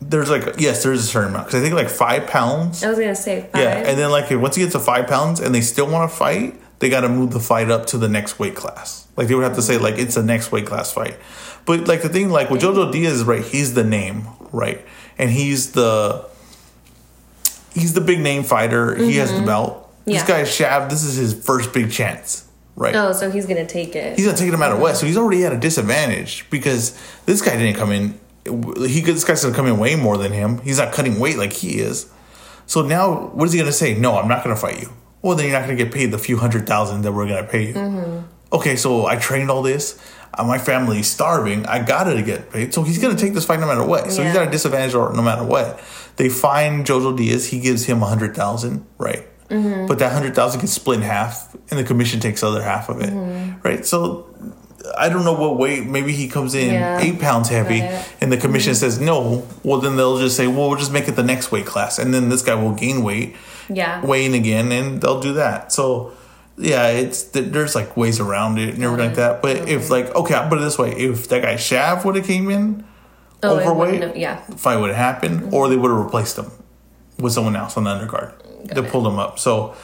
[0.00, 2.84] there's like yes, there's a certain amount because I think like five pounds.
[2.84, 3.62] I was gonna say five.
[3.62, 6.16] Yeah, and then like once you get to five pounds and they still want to
[6.16, 9.06] fight, they got to move the fight up to the next weight class.
[9.16, 11.16] Like they would have to say like it's the next weight class fight.
[11.64, 13.42] But like the thing like with Jojo Diaz, right?
[13.44, 14.84] He's the name, right?
[15.18, 16.28] And he's the
[17.74, 18.94] he's the big name fighter.
[18.96, 19.82] He has the belt.
[20.04, 20.28] This Mm-hmm.
[20.28, 20.88] Guy Shav.
[20.90, 22.94] This is his first big chance, right?
[22.94, 24.16] oh, so he's gonna take it.
[24.16, 24.96] He's gonna take it no matter what.
[24.96, 28.20] So he's already at a disadvantage because this guy didn't come in.
[28.46, 30.58] He this guy's gonna come in way more than him.
[30.58, 32.10] He's not cutting weight like he is.
[32.66, 33.94] So now, what is he gonna say?
[33.94, 34.92] No, I'm not gonna fight you.
[35.22, 37.68] Well, then you're not gonna get paid the few hundred thousand that we're gonna pay
[37.68, 37.74] you.
[37.74, 38.26] Mm-hmm.
[38.52, 39.98] Okay, so I trained all this.
[40.34, 41.66] Uh, my family's starving.
[41.66, 42.74] I gotta get paid.
[42.74, 44.12] So he's gonna take this fight no matter what.
[44.12, 44.40] So he's Yeah.
[44.44, 45.80] got a disadvantage or no matter what.
[46.16, 47.46] They find Jojo Diaz.
[47.46, 49.26] He gives him a hundred thousand, right?
[49.48, 49.86] Mm-hmm.
[49.86, 52.88] But that hundred thousand gets split in half, and the commission takes the other half
[52.88, 53.60] of it, mm-hmm.
[53.62, 53.86] right?
[53.86, 54.26] So
[54.96, 55.86] I don't know what weight.
[55.86, 56.98] Maybe he comes in Yeah.
[57.00, 58.80] eight pounds heavy, Got and the commission mm-hmm.
[58.80, 59.46] says no.
[59.62, 62.12] Well, then they'll just say, "Well, we'll just make it the next weight class," and
[62.14, 63.36] then this guy will gain weight,
[63.68, 64.04] Yeah.
[64.04, 65.72] weighing again, and they'll do that.
[65.72, 66.12] So.
[66.58, 69.42] Yeah, it's there's like ways around it and everything like that.
[69.42, 72.26] But if like okay, I'll put it this way: if that guy Shav would have
[72.26, 72.82] came in
[73.42, 74.36] Oh, overweight, have- yeah.
[74.56, 76.50] fight would have happened, or they would have replaced him
[77.18, 78.32] with someone else on the undercard.
[78.40, 78.90] Mm, they it.
[78.90, 79.38] pulled him up.
[79.38, 79.74] So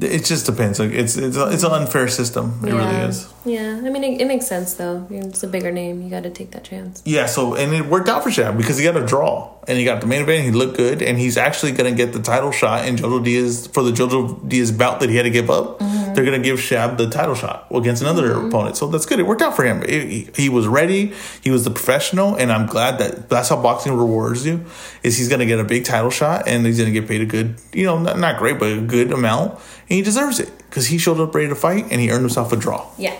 [0.00, 0.78] it just depends.
[0.78, 2.60] Like it's it's it's an unfair system.
[2.62, 3.32] It really is.
[3.44, 5.06] Yeah, I mean, it, it makes sense though.
[5.10, 6.02] It's a bigger name.
[6.02, 7.02] You got to take that chance.
[7.04, 7.26] Yeah.
[7.26, 10.00] So and it worked out for Shav because he got a draw and he got
[10.00, 10.44] the main event.
[10.44, 13.66] He looked good and he's actually going to get the title shot in Jojo Diaz
[13.68, 15.78] for the Jojo Diaz bout that he had to give up.
[15.78, 16.07] Mm-hmm.
[16.18, 18.76] They're going to give Shav the title shot against another opponent.
[18.76, 19.20] So that's good.
[19.20, 19.84] It worked out for him.
[19.84, 21.12] It- he, he was ready.
[21.42, 24.64] He was the professional, and I'm glad that that's how boxing rewards you.
[25.04, 27.20] Is he's going to get a big title shot and he's going to get paid
[27.20, 29.60] a good, you know, not, not great, but a good amount, and
[29.96, 32.56] he deserves it because he showed up ready to fight and he earned himself a
[32.56, 32.84] draw.
[32.98, 33.16] Yeah.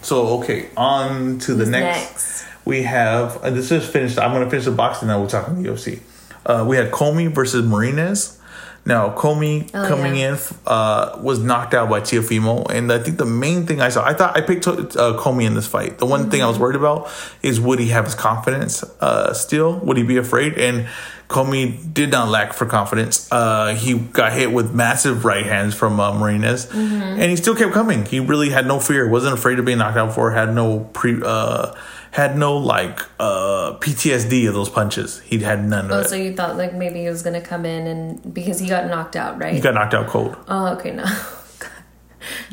[0.00, 2.10] So okay, on to the next.
[2.10, 2.44] next?
[2.64, 4.18] We have uh, this is finished.
[4.18, 5.20] I'm going to finish the boxing now.
[5.20, 6.00] We're talking the UFC.
[6.46, 8.38] Uh, we had Commey versus Martinez.
[8.86, 10.32] Now Commey Oh, coming yeah.
[10.34, 14.02] in uh, was knocked out by Teofimo, and I think the main thing I saw,
[14.04, 15.98] I thought I picked uh, Commey in this fight.
[15.98, 16.52] The one thing I Mm-hmm.
[16.52, 17.10] was worried about
[17.42, 19.78] is would he have his confidence uh, still?
[19.80, 20.56] Would he be afraid?
[20.56, 20.88] And
[21.28, 23.28] Commey did not lack for confidence.
[23.30, 26.74] Uh, he got hit with massive right hands from uh, Mm-hmm.
[27.20, 28.06] and he still kept coming.
[28.06, 29.06] He really had no fear.
[29.06, 30.30] wasn't afraid of being knocked out before.
[30.30, 31.20] Had no pre.
[31.22, 31.74] Uh,
[32.12, 35.20] had no like uh, PTSD of those punches.
[35.20, 36.08] He had none of Oh, it.
[36.08, 39.16] so you thought like maybe he was gonna come in and because he got knocked
[39.16, 39.54] out, right?
[39.54, 41.04] he got knocked out cold oh, okay, no.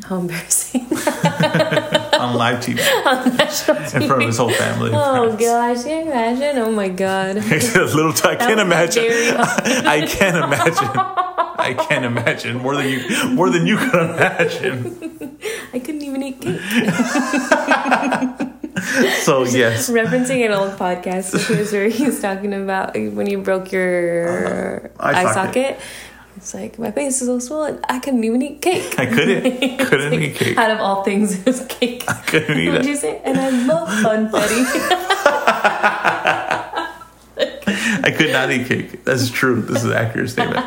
[0.06, 0.82] How embarrassing.
[0.86, 4.92] on live TV in front of his whole family.
[4.94, 6.58] Oh gosh, can you imagine?
[6.60, 7.36] Oh my god.
[7.96, 8.14] little.
[8.30, 9.06] I can't imagine.
[9.08, 10.90] I can't imagine.
[10.94, 15.40] I I can't imagine more than you more than you could imagine.
[15.74, 16.62] I couldn't even eat cake.
[19.24, 21.34] So yes, Referencing an old podcast
[21.72, 25.78] where he's talking about when you broke your Uh, eye eye, socket.
[25.78, 25.80] socket.
[26.38, 27.80] It's like my face is so swollen.
[27.88, 29.00] I couldn't even eat cake.
[29.00, 30.58] I couldn't couldn't eat cake.
[30.58, 32.04] Out of all things, it was cake.
[32.10, 32.90] I couldn't eat What did it.
[32.90, 33.22] you say?
[33.24, 34.66] And I love funfetti.
[38.04, 39.06] I could not eat cake.
[39.06, 39.62] That's true.
[39.62, 40.66] This is an accurate statement.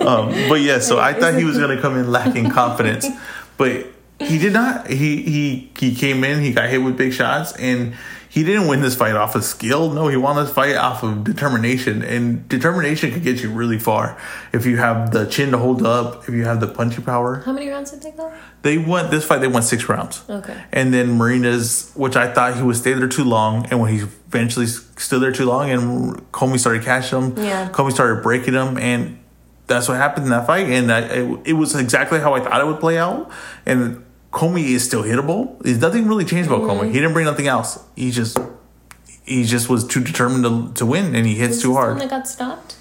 [0.00, 3.06] Um, but yeah, so I thought he was gonna come in lacking confidence,
[3.56, 3.86] but
[4.20, 4.88] he did not.
[4.88, 6.40] He he he came in.
[6.42, 7.94] He got hit with big shots, and
[8.28, 9.90] he didn't win this fight off of skill.
[9.90, 14.16] No, he won this fight off of determination, and determination could get you really far
[14.52, 17.42] if you have the chin to hold up, if you have the punching power.
[17.44, 18.32] How many rounds did they go?
[18.62, 19.40] They went this fight.
[19.40, 20.22] They won six rounds.
[20.28, 20.56] Okay.
[20.70, 24.00] And then Marinez, which I thought he would stay there too long, and when he
[24.00, 27.68] eventually stood there too long, and Commey started catching him, Yeah.
[27.70, 29.18] Commey started breaking him, and
[29.66, 30.66] that's what happened in that fight.
[30.68, 33.30] And I, it, it was exactly how I thought it would play out.
[33.66, 35.58] And Commey is still hittable.
[35.60, 36.80] There's nothing really changed about Mm-hmm.
[36.80, 36.86] Commey.
[36.88, 37.82] He didn't bring nothing else.
[37.96, 38.38] He just
[39.24, 41.98] he just was too determined to, to win, and he hits too this the one
[41.98, 42.76] that got stopped?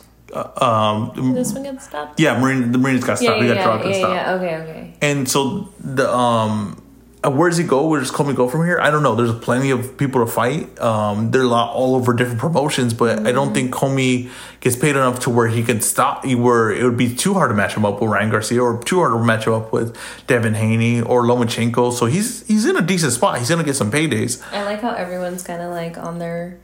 [0.62, 2.20] Um, this one got stopped?
[2.20, 3.38] yeah, Marine, the Marinez got stopped.
[3.38, 4.14] yeah, he got yeah, dropped and yeah, stopped.
[4.16, 4.34] yeah.
[4.34, 4.94] Okay, okay.
[5.02, 6.89] And so the um uh,
[7.24, 7.88] where does he go?
[7.88, 8.80] Where does Commey go from here?
[8.80, 9.14] I don't know.
[9.14, 10.80] There's plenty of people to fight.
[10.80, 14.30] Um, they're a lot all over different promotions, but I don't think Commey
[14.62, 16.26] gets paid enough to where he can stop.
[16.26, 19.00] Where it would be too hard to match him up with Ryan Garcia, or too
[19.00, 21.92] hard to match him up with Devin Haney or Lomachenko.
[21.92, 23.38] So he's he's in a decent spot.
[23.40, 24.42] He's gonna get some paydays.
[24.54, 26.58] I like how everyone's kind of like on their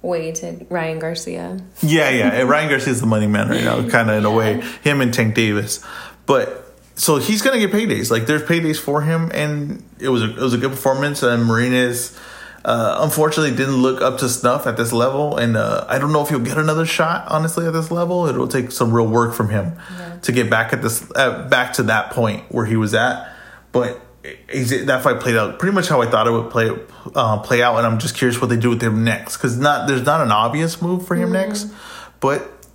[0.00, 1.60] way to Ryan Garcia.
[1.82, 2.42] Yeah, yeah.
[2.42, 4.62] Ryan Garcia's the money man right now, kind of in a way.
[4.82, 5.84] Him and Tank Davis,
[6.24, 6.67] but
[6.98, 8.10] so he's gonna get paydays.
[8.10, 11.22] Like there's paydays for him, and it was a, it was a good performance.
[11.22, 12.18] And Marinez
[12.64, 16.22] uh, unfortunately didn't look up to snuff at this level, and uh, I don't know
[16.22, 17.28] if he'll get another shot.
[17.28, 19.78] Honestly, at this level, it'll take some real work from him
[20.22, 23.32] to get back at this uh, back to that point where he was at.
[23.70, 26.76] But that fight played out pretty much how I thought it would play
[27.14, 29.86] uh, play out, and I'm just curious what they do with him next because not
[29.86, 31.72] there's not an obvious move for him next,
[32.18, 32.66] but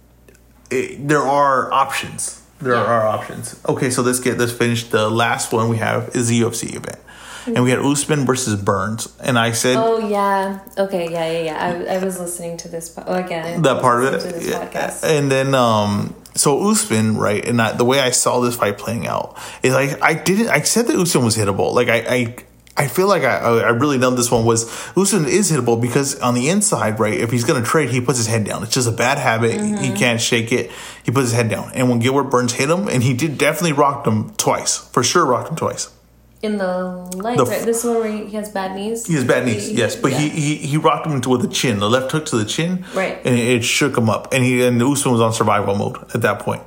[0.72, 2.43] it, there are options.
[2.64, 2.82] There Yeah.
[2.84, 3.56] are options.
[3.68, 4.90] Okay, so let's get let's finish.
[4.90, 7.00] The last one we have is the UFC event,
[7.46, 10.60] and we had Usman versus Burns, and I said Oh yeah.
[10.78, 11.12] Okay.
[11.12, 11.32] Yeah.
[11.32, 11.42] Yeah.
[11.44, 11.86] Yeah.
[11.92, 12.90] I, I was listening to this.
[12.90, 13.62] Po- again.
[13.64, 14.44] That part of it.
[14.44, 14.66] Yeah.
[14.68, 15.04] podcast.
[15.04, 19.06] And then um so Usman, right, and I, the way I saw this fight playing
[19.06, 21.74] out is like I didn't I said that Usman was hittable.
[21.74, 22.36] Like I I
[22.76, 24.66] I feel like I I really know this one was
[24.98, 28.26] Usman is hittable because on the inside, right, if he's gonna trade, he puts his
[28.26, 28.64] head down.
[28.64, 29.62] It's just a bad habit.
[29.80, 30.72] He can't shake it.
[31.04, 31.72] He puts his head down.
[31.74, 34.78] And when Gilbert Burns hit him, and he did definitely rocked him twice.
[34.78, 35.90] For sure rocked him twice.
[36.42, 37.62] In the lights, The- right?
[37.66, 39.06] This is one where he has bad knees.
[39.06, 40.34] He has bad knees, He- yes, but he, yeah.
[40.34, 43.18] he he rocked him into with the chin, the left hook to the chin, Right.
[43.24, 44.34] and it, it shook him up.
[44.34, 46.62] And he and Usman was on survival mode at that point.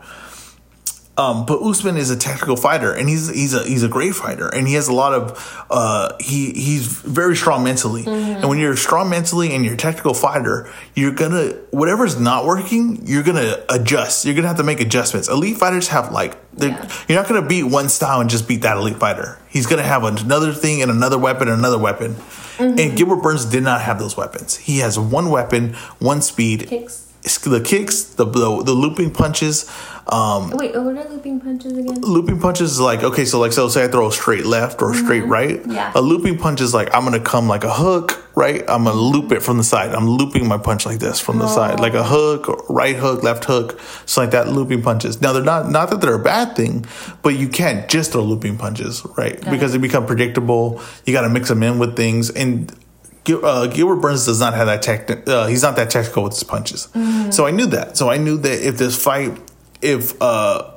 [1.18, 4.48] Um, but Usman is a technical fighter, and he's he's a he's a great fighter,
[4.48, 8.02] and he has a lot of uh, he he's very strong mentally.
[8.04, 8.32] Mm-hmm.
[8.40, 13.00] And when you're strong mentally and you're a technical fighter, you're gonna whatever's not working,
[13.06, 14.26] you're gonna adjust.
[14.26, 15.28] You're gonna have to make adjustments.
[15.28, 16.86] Elite fighters have like Yeah.
[17.08, 19.38] you're not gonna beat one style and just beat that elite fighter.
[19.48, 22.16] He's gonna have another thing and another weapon and another weapon.
[22.58, 22.78] Mm-hmm.
[22.78, 24.56] And Gilbert Burns did not have those weapons.
[24.56, 27.05] He has one weapon, one speed, Kicks.
[27.26, 29.70] The kicks, the the, the looping punches.
[30.08, 32.00] Um, Wait, oh, what are looping punches again?
[32.00, 34.92] looping punches is like okay, so like so say I throw a straight left or
[34.92, 35.56] a straight right.
[35.56, 35.72] Mm-hmm.
[35.72, 35.90] Yeah.
[35.96, 38.62] A looping punch is like I'm gonna come like a hook, right?
[38.68, 39.92] I'm gonna loop it from the side.
[39.92, 43.44] I'm looping my punch like this from the side, like a hook, right hook, left
[43.46, 44.46] hook, so like that.
[44.46, 45.20] Looping punches.
[45.20, 46.86] Now they're not not that they're a bad thing,
[47.22, 49.40] but you can't just throw looping punches, right?
[49.50, 50.80] Because they become predictable.
[51.04, 52.72] You got to mix them in with things and.
[53.26, 55.28] Gil- Uh, Gilbert Burns does not have that tech.
[55.28, 56.88] Uh, he's not that technical with his punches.
[57.30, 57.96] So I knew that.
[57.98, 59.36] So I knew that if this fight,
[59.82, 60.70] if uh,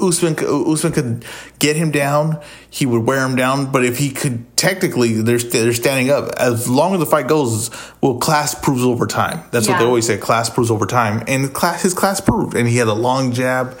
[0.00, 1.24] Usman Usman could
[1.58, 3.70] get him down, he would wear him down.
[3.70, 6.30] But if he could technically, they're they're standing up.
[6.38, 9.42] As long as the fight goes, well, class proves over time.
[9.52, 10.16] That's what they always say.
[10.16, 12.56] Class proves over time, and class his class proved.
[12.56, 13.78] And he had a long jab,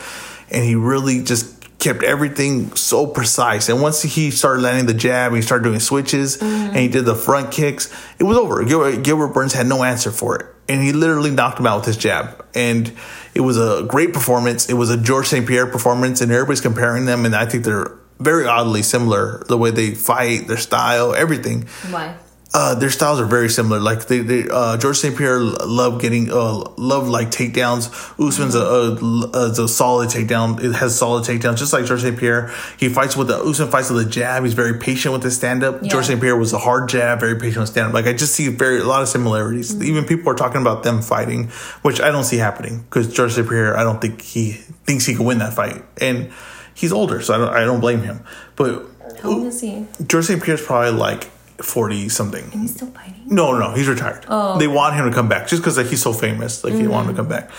[0.50, 3.68] and he really just kept everything so precise.
[3.68, 7.14] And once he started landing the jab, he started doing switches, and he did the
[7.16, 7.92] front kicks.
[8.18, 8.62] It was over.
[8.64, 11.86] Gilbert, Gilbert Burns had no answer for it, and he literally knocked him out with
[11.86, 12.44] his jab.
[12.54, 12.92] And
[13.34, 14.68] it was a great performance.
[14.68, 15.46] It was a George St.
[15.46, 19.42] Pierre performance, and everybody's comparing them, and I think they're very oddly similar.
[19.48, 21.66] The way they fight, their style, everything.
[21.90, 22.16] Why?
[22.52, 23.78] Uh, their styles are very similar.
[23.78, 25.16] Like they, they uh, George St.
[25.16, 27.88] Pierre love getting uh, love like takedowns.
[28.18, 30.62] Usman's a, a, a, solid takedown.
[30.62, 32.18] It has solid takedowns, just like George St.
[32.18, 32.52] Pierre.
[32.76, 34.42] He fights with the Usman fights with the jab.
[34.42, 35.80] He's very patient with his stand up.
[35.80, 35.90] Yeah.
[35.90, 36.20] George St.
[36.20, 37.94] Pierre was a hard jab, very patient with stand up.
[37.94, 39.72] Like I just see very a lot of similarities.
[39.72, 39.84] Mm-hmm.
[39.84, 41.50] Even people are talking about them fighting,
[41.82, 43.48] which I don't see happening because George St.
[43.48, 44.52] Pierre, I don't think he
[44.86, 46.32] thinks he can win that fight, and
[46.74, 48.24] he's older, so I don't I don't blame him.
[48.56, 48.86] But
[49.22, 49.86] how old is he?
[50.04, 50.42] George St.
[50.42, 51.30] Pierre's probably like
[51.62, 52.44] forty something.
[52.44, 53.22] And he's still fighting.
[53.26, 54.24] No, no, he's retired.
[54.28, 56.64] Oh, they want him to come back just because like, he's so famous.
[56.64, 56.82] Like mm-hmm.
[56.82, 57.50] he want him to come back.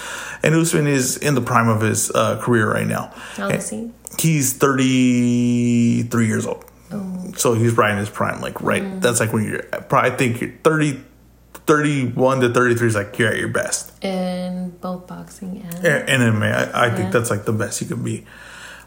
[0.43, 3.13] And Usman is in the prime of his uh, career right now.
[3.35, 3.91] How old is he?
[4.19, 6.65] He's thirty three years old.
[6.91, 7.31] Oh.
[7.37, 8.41] So he's right in his prime.
[8.41, 9.01] Like right, mm.
[9.01, 9.63] that's like when you're.
[9.63, 11.03] Probably I think you're 30,
[11.65, 14.03] 31 to thirty three is like you're at your best.
[14.03, 16.95] In both boxing and and, and MMA, I, I yeah.
[16.95, 18.25] think that's like the best you can be.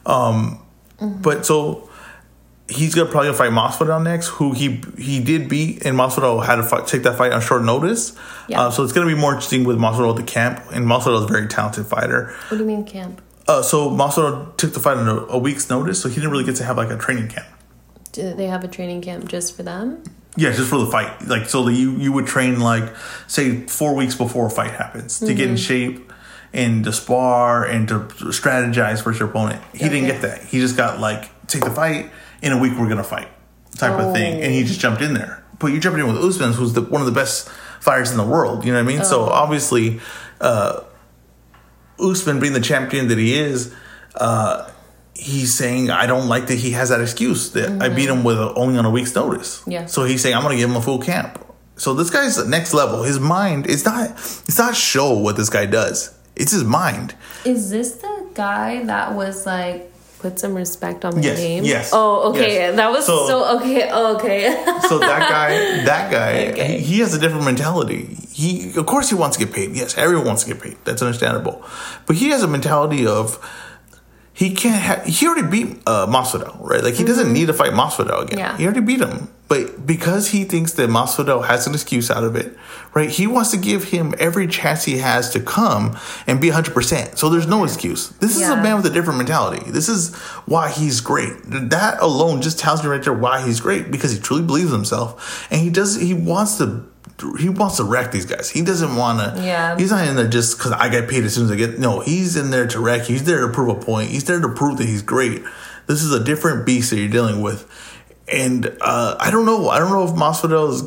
[0.07, 0.63] Um,
[0.99, 1.23] mm-hmm.
[1.23, 1.89] but so
[2.69, 6.63] he's gonna probably fight Masvidal next, who he he did beat, and Masvidal had to
[6.63, 8.17] fight, take that fight on short notice.
[8.49, 8.63] Yeah.
[8.63, 11.25] Uh, so it's gonna be more interesting with Masvidal at the camp, and Masvidal is
[11.25, 12.35] a very talented fighter.
[12.49, 13.21] What do you mean camp?
[13.47, 16.45] Uh, so Masvidal took the fight on a, a, week's notice, so he didn't really
[16.45, 17.47] get to have like a training camp.
[18.13, 20.03] Do they have a training camp just for them?
[20.37, 21.27] Yeah, just for the fight.
[21.27, 22.95] Like so, you you would train like
[23.27, 25.35] say four weeks before a fight happens to mm-hmm.
[25.35, 25.65] get in mm-hmm.
[25.65, 26.13] shape
[26.53, 28.01] and to spar and to
[28.31, 29.63] strategize for your opponent.
[29.73, 29.89] He okay.
[29.91, 30.45] didn't get that.
[30.45, 32.11] He just got like take the fight
[32.45, 33.29] in a week we're gonna fight
[33.77, 34.09] type oh.
[34.09, 35.43] of thing, and he just jumped in there.
[35.59, 37.49] But you jumped in with Usman, who's the, one of the best
[37.81, 38.65] fighters in the world.
[38.65, 39.01] You know what I mean?
[39.01, 39.05] Oh.
[39.05, 40.01] So obviously,
[40.41, 40.83] uh,
[41.99, 43.75] Usman being the champion that he is.
[44.15, 44.71] Uh,
[45.15, 47.83] he's saying I don't like that he has that excuse that mm-hmm.
[47.83, 49.63] I beat him with a, only on a week's notice.
[49.67, 49.87] Yeah.
[49.87, 51.41] So he's saying I'm going to give him a full camp.
[51.77, 53.03] So this guy's next level.
[53.03, 56.17] His mind is not it's not show what this guy does.
[56.37, 57.15] It's his mind.
[57.45, 59.91] Is this the guy that was like
[60.25, 61.65] put some respect on my yes, name.
[61.65, 61.91] Yes.
[61.93, 62.55] Oh, okay.
[62.55, 62.77] Yes.
[62.77, 63.93] That was so, so okay.
[63.93, 64.65] okay.
[64.89, 66.79] so that guy, that guy, okay.
[66.79, 68.17] he, he, has a different mentality.
[68.33, 69.77] He, of course, he wants to get paid.
[69.77, 70.79] Yes, everyone wants to get paid.
[70.85, 71.63] That's understandable.
[72.07, 73.39] But he has a mentality of
[74.33, 75.05] he can't have.
[75.05, 76.83] He already beat uh, Masvidal, right?
[76.83, 77.09] Like he mm-hmm.
[77.09, 78.39] doesn't need to fight Masvidal again.
[78.39, 78.57] Yeah.
[78.57, 79.29] He already beat him.
[79.47, 82.57] But because he thinks that Masvidal has an excuse out of it,
[82.95, 83.11] right?
[83.11, 87.19] He wants to give him every chance he has to come and be 100%.
[87.19, 88.09] So there's no excuse.
[88.09, 88.47] This yeah.
[88.47, 89.71] is a man with a different mentality.
[89.71, 90.15] This is
[90.47, 91.35] why he's great.
[91.45, 95.47] That alone just tells me right there why he's great because he truly believes himself
[95.51, 96.89] and he does he wants to
[97.39, 98.51] he wants to wreck these guys.
[98.51, 99.43] He doesn't want to.
[99.43, 99.77] Yeah.
[99.77, 101.79] He's not in there just because I get paid as soon as I get.
[101.79, 103.03] No, he's in there to wreck.
[103.03, 104.11] He's there to prove a point.
[104.11, 105.43] He's there to prove that he's great.
[105.87, 107.71] This is a different beast that you're dealing with.
[108.31, 109.69] And uh, I don't know.
[109.69, 110.83] I don't know if Masvidal is.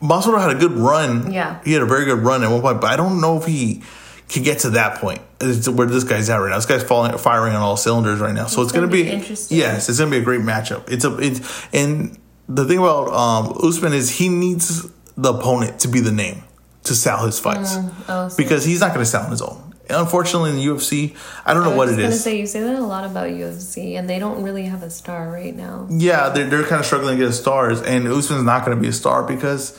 [0.00, 1.32] Masvidal had a good run.
[1.32, 1.60] Yeah.
[1.64, 3.82] He had a very good run at one point, but I don't know if he
[4.28, 6.56] can get to that point it's where this guy's at right now.
[6.56, 8.46] This guy's falling, firing on all cylinders right now.
[8.46, 9.58] So it's, it's going to be, be interesting.
[9.58, 10.90] Yes, it's going to be a great matchup.
[10.90, 12.18] It's a it's and
[12.48, 16.42] the thing about um, Usman is he needs the opponent to be the name
[16.84, 19.65] to sell his fights mm, oh, because he's not going to sell on his own.
[19.88, 22.22] Unfortunately, in the UFC, I don't know I what it is.
[22.22, 25.30] Say you say that a lot about UFC, and they don't really have a star
[25.30, 25.86] right now.
[25.90, 28.88] Yeah, they're they're kind of struggling to get stars, and Usman's not going to be
[28.88, 29.78] a star because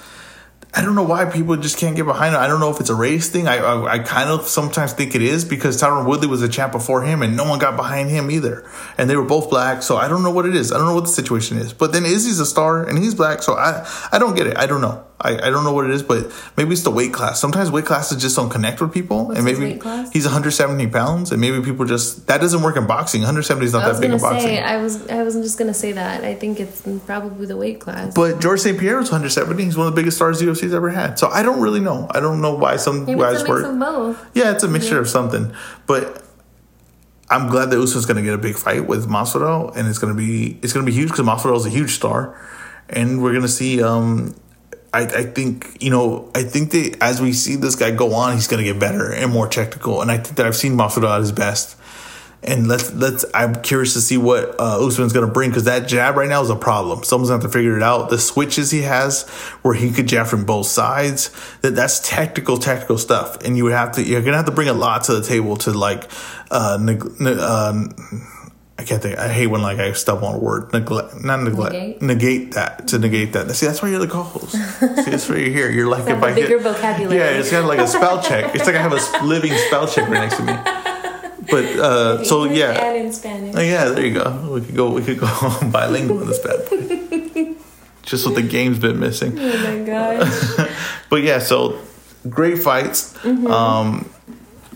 [0.74, 2.38] I don't know why people just can't get behind it.
[2.38, 3.48] I don't know if it's a race thing.
[3.48, 6.72] I, I, I kind of sometimes think it is because Tyron Woodley was a champ
[6.72, 8.70] before him, and no one got behind him either.
[8.98, 10.72] And they were both black, so I don't know what it is.
[10.72, 11.74] I don't know what the situation is.
[11.74, 14.58] But then Izzy's a star, and he's black, so I I don't get it.
[14.58, 15.04] I don't know.
[15.20, 17.40] I, I don't know what it is, but maybe it's the weight class.
[17.40, 19.80] Sometimes weight classes just don't connect with people, What's and maybe
[20.14, 23.22] he's 170 pounds, and maybe people just that doesn't work in boxing.
[23.22, 24.50] 170 is not that big in boxing.
[24.50, 26.24] Say, I was I wasn't just gonna say that.
[26.24, 28.14] I think it's probably the weight class.
[28.14, 28.80] But George St.
[28.80, 29.64] Pierre was 170.
[29.64, 31.18] He's one of the biggest stars the UFC's ever had.
[31.18, 32.08] So I don't really know.
[32.12, 34.18] I don't know why some maybe guys it's a work.
[34.36, 35.02] Yeah, it's a mixture yeah.
[35.02, 35.54] of something,
[35.86, 36.24] but.
[37.30, 40.16] I'm glad that Usman's going to get a big fight with Masvidal, and it's going
[40.16, 42.40] to be it's going to be huge because Masvidal is a huge star,
[42.88, 44.34] and we're going to see um,
[44.98, 48.34] I, I think you know I think that as we see this guy go on,
[48.34, 50.02] he's going to get better and more technical.
[50.02, 51.78] And I think that I've seen Masvidal at his best.
[52.44, 53.26] And let's let's.
[53.34, 56.42] I'm curious to see what uh, Usman's going to bring because that jab right now
[56.42, 57.04] is a problem.
[57.04, 58.10] Someone's going to have to figure it out.
[58.10, 59.28] The switches he has,
[59.64, 61.32] where he could jab from both sides,
[61.62, 63.44] that that's technical, technical stuff.
[63.44, 64.04] And you would have to.
[64.04, 66.10] You're going to have to bring a lot to the table to like.
[66.50, 67.84] Uh, neg- uh,
[68.80, 69.18] I can't think.
[69.18, 70.72] I hate when like I stub on a word.
[70.72, 71.74] Neglect, not neglect.
[71.74, 73.50] Negate, negate that to negate that.
[73.56, 74.52] See, that's why you're the co-host.
[74.52, 75.72] See, that's why you're here.
[75.72, 77.18] You're like if I bigger hit, vocabulary.
[77.18, 78.54] Yeah, it's kind of like a spell check.
[78.54, 80.54] It's like I have a living spell check right next to me.
[81.50, 83.56] But uh, so yeah, and in Spanish.
[83.56, 84.52] Oh, yeah, there you go.
[84.54, 84.92] We could go.
[84.92, 85.28] We could go
[85.72, 86.70] bilingual in this bad.
[86.70, 87.56] boy.
[88.04, 89.38] Just what the game's been missing.
[89.38, 90.70] Oh my gosh.
[91.10, 91.80] but yeah, so
[92.30, 93.14] great fights.
[93.18, 93.48] Mm-hmm.
[93.48, 94.10] Um,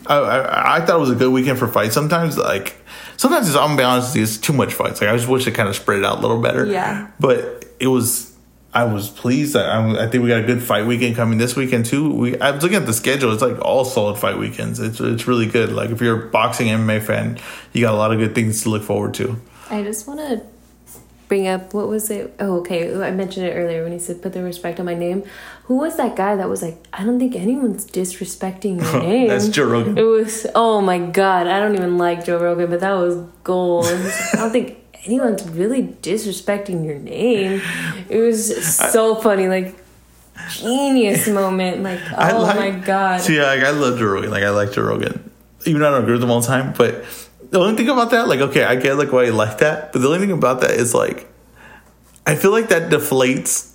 [0.08, 1.94] I, I, I thought it was a good weekend for fights.
[1.94, 2.76] Sometimes like
[3.18, 5.02] sometimes it's, I'm gonna be honest, it's too much fights.
[5.02, 6.66] Like I just wish it kind of spread it out a little better.
[6.66, 7.10] Yeah.
[7.20, 8.36] But it was
[8.74, 9.56] I was pleased.
[9.56, 12.14] I, I, I think we got a good fight weekend coming this weekend too.
[12.14, 13.34] We I was looking at the schedule.
[13.34, 14.80] It's like all solid fight weekends.
[14.80, 15.72] It's it's really good.
[15.72, 17.40] Like if you're a boxing MMA fan,
[17.74, 19.40] you got a lot of good things to look forward to.
[19.70, 20.46] I just want to
[21.32, 22.36] bring up what was it?
[22.42, 22.94] Oh, okay.
[22.94, 25.24] I mentioned it earlier when he said put the respect on my name.
[25.64, 29.30] Who was that guy that was like, I don't think anyone's disrespecting your name.
[29.30, 29.98] That's Joe Rogan.
[29.98, 31.48] It was oh my god.
[31.48, 33.16] I don't even like Joe Rogan, but that was
[33.46, 33.86] gold.
[33.86, 37.62] I don't think anyone's really disrespecting your name.
[38.10, 39.74] It was so funny, like
[40.50, 41.82] genius moment.
[41.82, 43.22] Like, oh like, my god.
[43.22, 44.32] See, like, I love Joe Rogan.
[44.32, 45.32] Like I like Joe Rogan.
[45.66, 47.06] Even though I don't agree with him all the time, but
[47.52, 50.02] the only thing about that, like, okay, I get like why you like that, but
[50.02, 51.28] the only thing about that is like,
[52.26, 53.68] I feel like that deflates.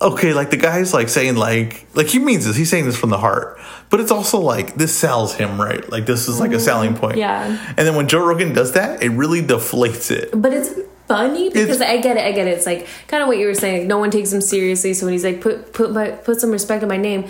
[0.00, 2.56] Okay, like the guy's like saying like like he means this.
[2.56, 5.88] He's saying this from the heart, but it's also like this sells him right.
[5.88, 7.00] Like this is like a selling mm-hmm.
[7.00, 7.16] point.
[7.16, 7.44] Yeah.
[7.68, 10.30] And then when Joe Rogan does that, it really deflates it.
[10.34, 10.74] But it's
[11.06, 12.24] funny because It's- I get it.
[12.24, 12.50] I get it.
[12.50, 13.80] It's like kind of what you were saying.
[13.80, 14.92] Like, no one takes him seriously.
[14.92, 17.28] So when he's like, put put my put some respect on my name,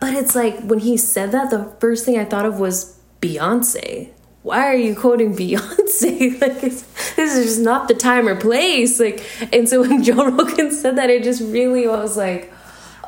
[0.00, 4.10] but it's like when he said that, the first thing I thought of was Beyonce.
[4.44, 6.40] Why are you quoting Beyonce?
[6.40, 6.82] like it's,
[7.16, 9.00] this is just not the time or place.
[9.00, 12.52] Like, and so when Joe Rogan said that, it just really was like,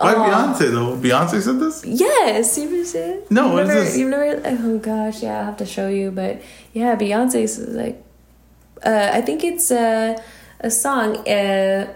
[0.01, 0.19] Why Oh.
[0.25, 0.97] Beyonce though?
[0.97, 1.85] Beyonce said this.
[1.85, 3.31] yes, you said it?
[3.31, 3.97] No, you've what is never, this?
[3.99, 4.43] You've never.
[4.47, 6.11] Oh gosh, yeah, I have to show you.
[6.11, 6.41] But
[6.73, 8.03] yeah, Beyonce Beyonce's like,
[8.85, 10.17] uh, I think it's a
[10.61, 11.93] a song uh,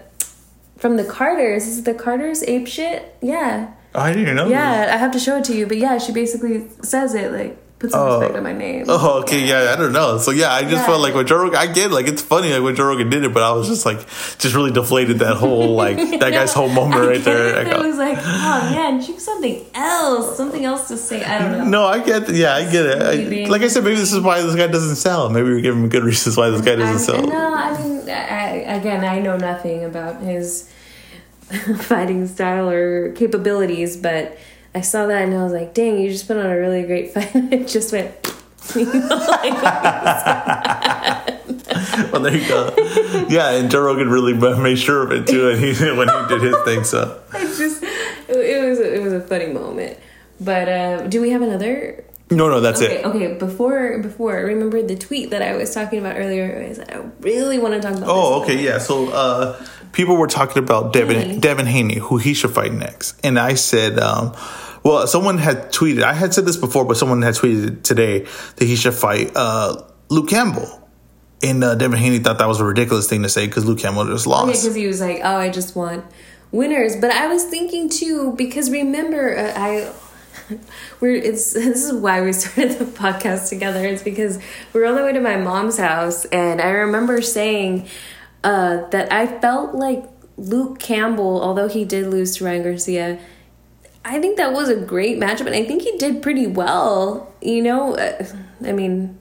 [0.77, 1.65] from the Carters.
[1.65, 3.15] Is it the Carters ape shit?
[3.21, 4.43] Yeah, Oh, I didn't even know.
[4.45, 4.51] this.
[4.53, 4.91] yeah.
[4.93, 5.65] I have to show it to you.
[5.65, 8.19] But yeah, she basically says it like put some Oh.
[8.19, 8.85] respect on my name.
[8.87, 10.17] Oh, okay, yeah, I don't know.
[10.19, 10.85] So yeah, I just Yeah.
[10.85, 13.23] felt like when Joe Rogan, I get like it's funny like when Joe Rogan did
[13.25, 13.99] it, but I was just like,
[14.37, 17.57] just really deflated that whole like that guy's whole moment right there.
[17.67, 21.23] I I was like, oh man, choose something else, something else to say.
[21.23, 21.65] I don't know.
[21.65, 23.01] no, I get, yeah, I get it.
[23.01, 25.29] I, like I said, maybe this is why this guy doesn't sell.
[25.29, 27.21] Maybe we give him good reasons why this guy doesn't sell.
[27.25, 30.69] No, I mean, I, again, I know nothing about his
[31.81, 34.37] fighting style or capabilities, but
[34.73, 37.13] I saw that and I was like, dang, you just put on a really great
[37.13, 37.31] fight.
[37.35, 38.13] it just went.
[38.75, 39.53] you know, like,
[42.11, 42.73] Well, there you go.
[43.29, 46.41] Yeah, and Joe Rogan really made sure of it too, and he when he did
[46.41, 46.83] his thing.
[46.83, 49.97] So it just, it, it was, it was a funny moment.
[50.39, 53.05] But uh, do we have another no, no, that's Okay, it.
[53.05, 53.33] okay.
[53.35, 56.65] Before, before, remember the tweet that I was talking about earlier?
[56.69, 58.09] I said I really want to talk about.
[58.09, 58.77] Oh, okay, yeah.
[58.79, 61.39] So uh, people were talking about Devin Haney.
[61.39, 64.33] Devin Haney, who he should fight next, and I said, um,
[64.83, 66.03] well, someone had tweeted.
[66.03, 68.25] I had said this before, but someone had tweeted today
[68.55, 70.79] that he should fight uh, Luke Campbell.
[71.43, 74.05] And uh, Devin Haney thought that was a ridiculous thing to say because Luke Campbell
[74.05, 74.41] just lost.
[74.45, 74.61] Yeah, lost.
[74.63, 76.05] because he was like, "Oh, I just want
[76.51, 79.91] winners." But I was thinking too, because remember, uh, I
[80.99, 83.85] we're it's this is why we started the podcast together.
[83.85, 84.39] It's because
[84.73, 87.87] we were on the way to my mom's house, and I remember saying
[88.43, 90.05] uh, that I felt like
[90.37, 93.19] Luke Campbell, although he did lose to Ryan Garcia.
[94.03, 97.31] I think that was a great matchup, and I think he did pretty well.
[97.41, 98.25] You know, uh,
[98.65, 99.19] I mean,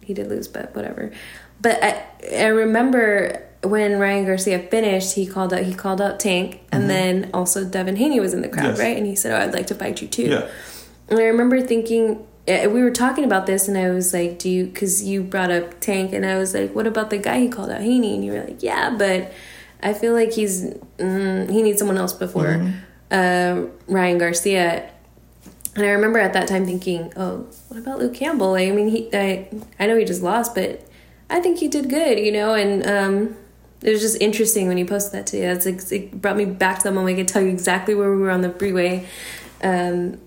[0.00, 1.12] he did lose, but whatever.
[1.60, 2.04] But I,
[2.36, 7.30] I remember when Ryan Garcia finished, he called out he called out Tank, and then
[7.34, 8.70] also Devin Haney was in the crowd, Mm-hmm.
[8.76, 8.80] Yes.
[8.80, 8.96] right?
[8.96, 10.48] And he said, "Oh, I'd like to fight you too." Yeah.
[11.08, 12.26] And I remember thinking.
[12.48, 15.80] We were talking about this, and I was like, "Do you?" Because you brought up
[15.80, 18.30] Tank, and I was like, "What about the guy he called out, Haney?" And you
[18.32, 19.32] were like, "Yeah, but
[19.82, 20.64] I feel like he's
[20.98, 22.72] mm, he needs someone else before
[23.10, 24.88] uh, Ryan Garcia."
[25.74, 28.54] And I remember at that time thinking, "Oh, what about Luke Campbell?
[28.54, 29.48] I mean, he I
[29.80, 30.86] I know he just lost, but
[31.28, 33.36] I think he did good, you know." And um,
[33.86, 35.46] it was just interesting when you posted that today.
[35.46, 37.16] That's it brought me back to that moment.
[37.16, 39.06] I could tell you exactly where we were on the freeway.
[39.62, 40.18] Um,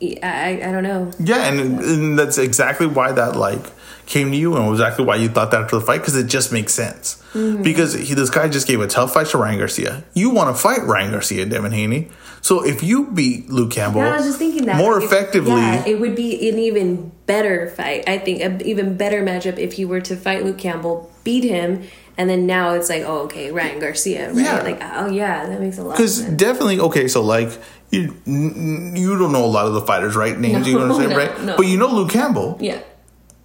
[0.00, 1.10] I I don't know.
[1.18, 3.64] Yeah, and, and that's exactly why that like
[4.06, 6.52] came to you, and exactly why you thought that after the fight because it just
[6.52, 7.22] makes sense.
[7.34, 7.62] Mm-hmm.
[7.62, 10.04] Because he, this guy just gave a tough fight to Ryan Garcia.
[10.14, 12.08] You want to fight Ryan Garcia, Devin Haney.
[12.40, 15.52] So if you beat Luke Campbell, Yeah, I was just thinking that more If- effectively,
[15.52, 18.08] yeah, it would be an even better fight.
[18.08, 21.82] I think an even better matchup if he were to fight Luke Campbell, beat him,
[22.16, 24.44] and then now it's like, oh, okay, Ryan Garcia, right?
[24.44, 24.62] Yeah.
[24.62, 25.90] Like, oh yeah, that makes a lot.
[25.90, 27.08] of because definitely okay.
[27.08, 27.50] So like
[27.90, 30.38] you, you don't know a lot of the fighters, right?
[30.38, 31.40] Names you know what I'm saying, No, right?
[31.42, 31.56] no.
[31.56, 32.80] But you know Luke Campbell, yeah,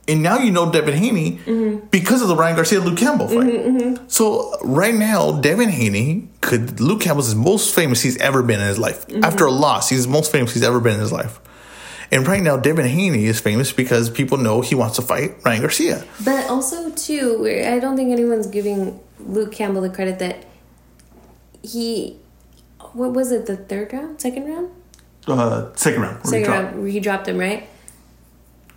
[0.08, 1.88] and now you know Devin Haney Mm-hmm.
[1.88, 4.12] because of the Ryan Garcia Luke Campbell fight.
[4.12, 8.68] So right now, Devin Haney could Luke Campbell's his most famous he's ever been in
[8.68, 9.08] his life.
[9.08, 9.24] Mm-hmm.
[9.24, 11.40] After a loss, he's the most famous he's ever been in his life.
[12.12, 15.62] And right now, Devin Haney is famous because people know he wants to fight Ryan
[15.62, 16.06] Garcia.
[16.24, 20.46] but also too, I don't think anyone's giving Luke Campbell the credit that
[21.64, 22.20] he.
[22.94, 23.46] What was it?
[23.46, 24.70] The third round, second round?
[25.28, 26.26] Uh, second round.
[26.26, 26.64] second dropped.
[26.64, 27.68] round where he dropped him right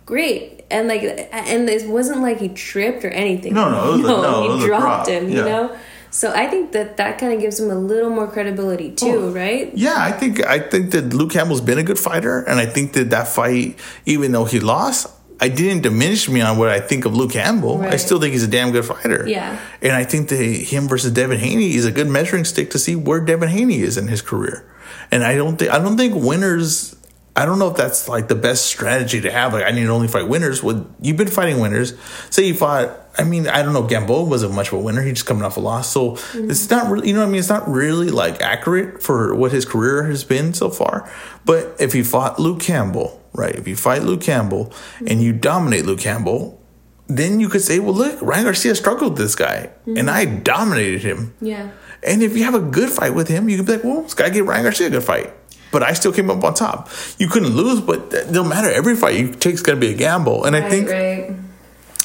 [0.05, 1.01] great and like
[1.33, 4.65] and it wasn't like he tripped or anything No, no, it was a- no, he
[4.65, 5.07] dropped drop.
[5.09, 5.75] him you know
[6.09, 9.31] So I think that that kind of gives him a little more credibility too, oh.
[9.33, 9.75] right?
[9.75, 12.93] Yeah, I think I think that Luke Campbell's been a good fighter, and I think
[12.93, 17.05] that that fight, even though he lost, I didn't diminish me on what I think
[17.05, 17.79] of Luke Campbell.
[17.79, 17.93] Right.
[17.93, 19.27] I still think he's a damn good fighter.
[19.27, 19.59] Yeah.
[19.81, 22.95] And I think that him versus Devin Haney is a good measuring stick to see
[22.95, 24.69] where Devin Haney is in his career.
[25.11, 26.97] And I don't think I don't think winners
[27.37, 29.53] I don't know if that's like the best strategy to have.
[29.53, 30.63] Like I need to only fight winners.
[30.63, 31.93] Well, you've been fighting winners.
[32.31, 32.97] Say you fought.
[33.15, 33.83] I mean, I don't know.
[33.83, 35.03] Gamboa wasn't much of a winner.
[35.03, 36.49] He's just coming off a loss, so mm-hmm.
[36.49, 37.07] it's not really.
[37.07, 37.39] You know what I mean?
[37.39, 41.11] It's not really like accurate for what his career has been so far.
[41.45, 43.55] But if he fought Luke Campbell, right?
[43.55, 44.73] If you fight Luke Campbell
[45.05, 46.61] and you dominate Luke Campbell,
[47.07, 49.97] then you could say, well, look, Ryan Garcia struggled with this guy, mm-hmm.
[49.97, 51.33] and I dominated him.
[51.39, 51.71] Yeah.
[52.03, 54.13] And if you have a good fight with him, you can be like, well, this
[54.13, 55.33] guy gave Ryan Garcia a good fight
[55.71, 56.89] but I still came up on top.
[57.17, 58.71] You couldn't lose, but it don't matter.
[58.71, 60.89] Every fight you take is going to be a gamble, and right, I think.
[60.89, 61.35] Right.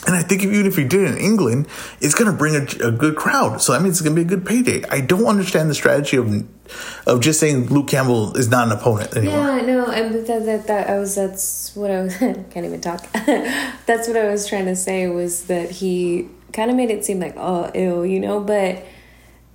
[0.05, 1.69] And I think even if you did it in England,
[2.01, 3.63] it's going to bring a, a, good crowd.
[3.63, 4.83] So that means it's going to be a good payday.
[4.91, 6.45] I don't understand the strategy of
[7.07, 9.59] of just saying Luke Campbell is not an opponent anymore.
[9.59, 13.07] Yeah, no, and that, that, that I was that's what I was can't even talk.
[13.13, 17.21] that's what I was trying to say was that he kind of made it seem
[17.21, 18.85] like oh ew, you know, but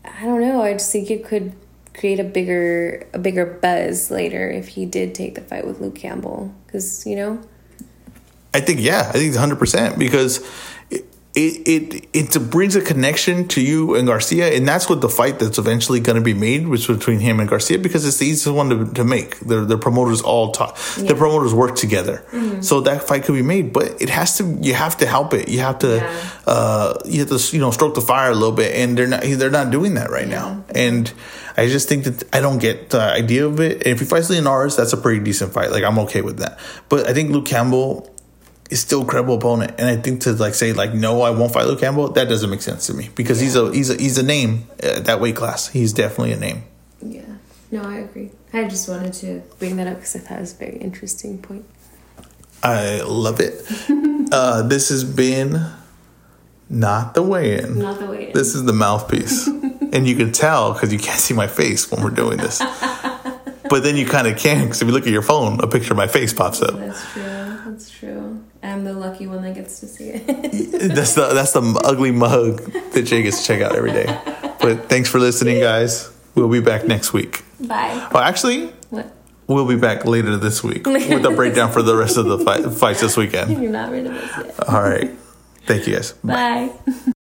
[0.06, 0.62] I don't know.
[0.62, 1.54] I just think it could
[1.94, 5.96] create a bigger a bigger buzz later if he did take the fight with Luke
[5.96, 7.42] Campbell because you know.
[8.54, 10.46] I think yeah, I think it's hundred percent because
[11.38, 15.38] it, it it brings a connection to you and Garcia, and that's what the fight
[15.38, 18.48] that's eventually going to be made, which between him and Garcia, because it's the easiest
[18.48, 19.40] one to, to make.
[19.42, 21.04] The the promoters all talk, yeah.
[21.04, 22.62] the promoters work together, mm-hmm.
[22.62, 23.72] so that fight could be made.
[23.72, 25.48] But it has to, you have to help it.
[25.48, 26.30] You have to, yeah.
[26.48, 29.22] uh, you have to, you know, stroke the fire a little bit, and they're not
[29.22, 30.40] they're not doing that right yeah.
[30.40, 31.14] now, and.
[31.60, 33.88] I just think that I don't get the idea of it.
[33.88, 35.72] If he fights Linares, that's a pretty decent fight.
[35.72, 36.60] Like I'm okay with that.
[36.88, 38.16] But I think Luke Campbell
[38.70, 39.76] is still a credible opponent.
[39.78, 42.50] And I think to like say like no, I won't fight Luke Campbell, that doesn't
[42.50, 43.46] make sense to me because yeah.
[43.46, 45.68] he's a he's a he's a name at that weight class.
[45.68, 46.64] He's definitely a name.
[47.02, 47.22] Yeah.
[47.72, 48.32] No, I agree.
[48.54, 51.38] I just wanted to bring that up because I thought it was a very interesting
[51.42, 51.66] point.
[52.64, 53.66] I love it.
[54.32, 55.66] uh, this has been
[56.70, 57.80] not the weigh-in.
[57.80, 58.34] Not the weigh-in.
[58.34, 59.48] This is the mouthpiece,
[59.94, 62.60] and you can tell because you can't see my face when we're doing this.
[63.70, 65.94] but then you kind of can because if you look at your phone, a picture
[65.94, 66.76] of my face pops up.
[66.76, 67.24] That's true.
[67.24, 68.37] That's true.
[68.64, 70.26] I'm the lucky one that gets to see it.
[70.96, 72.60] that's the that's the ugly mug
[72.92, 74.06] that Jay gets to check out every day.
[74.60, 76.12] But thanks for listening, guys.
[76.36, 77.44] We'll be back next week.
[77.60, 78.10] Bye.
[78.14, 79.14] Oh, actually, what?
[79.48, 82.66] We'll be back later this week with a breakdown for the rest of the fight,
[82.74, 83.52] fights this weekend.
[83.62, 84.70] You're not rid of us yet.
[84.70, 85.10] All right.
[85.66, 86.14] Thank you, guys.
[86.14, 86.72] Bye.
[86.86, 86.94] Bye.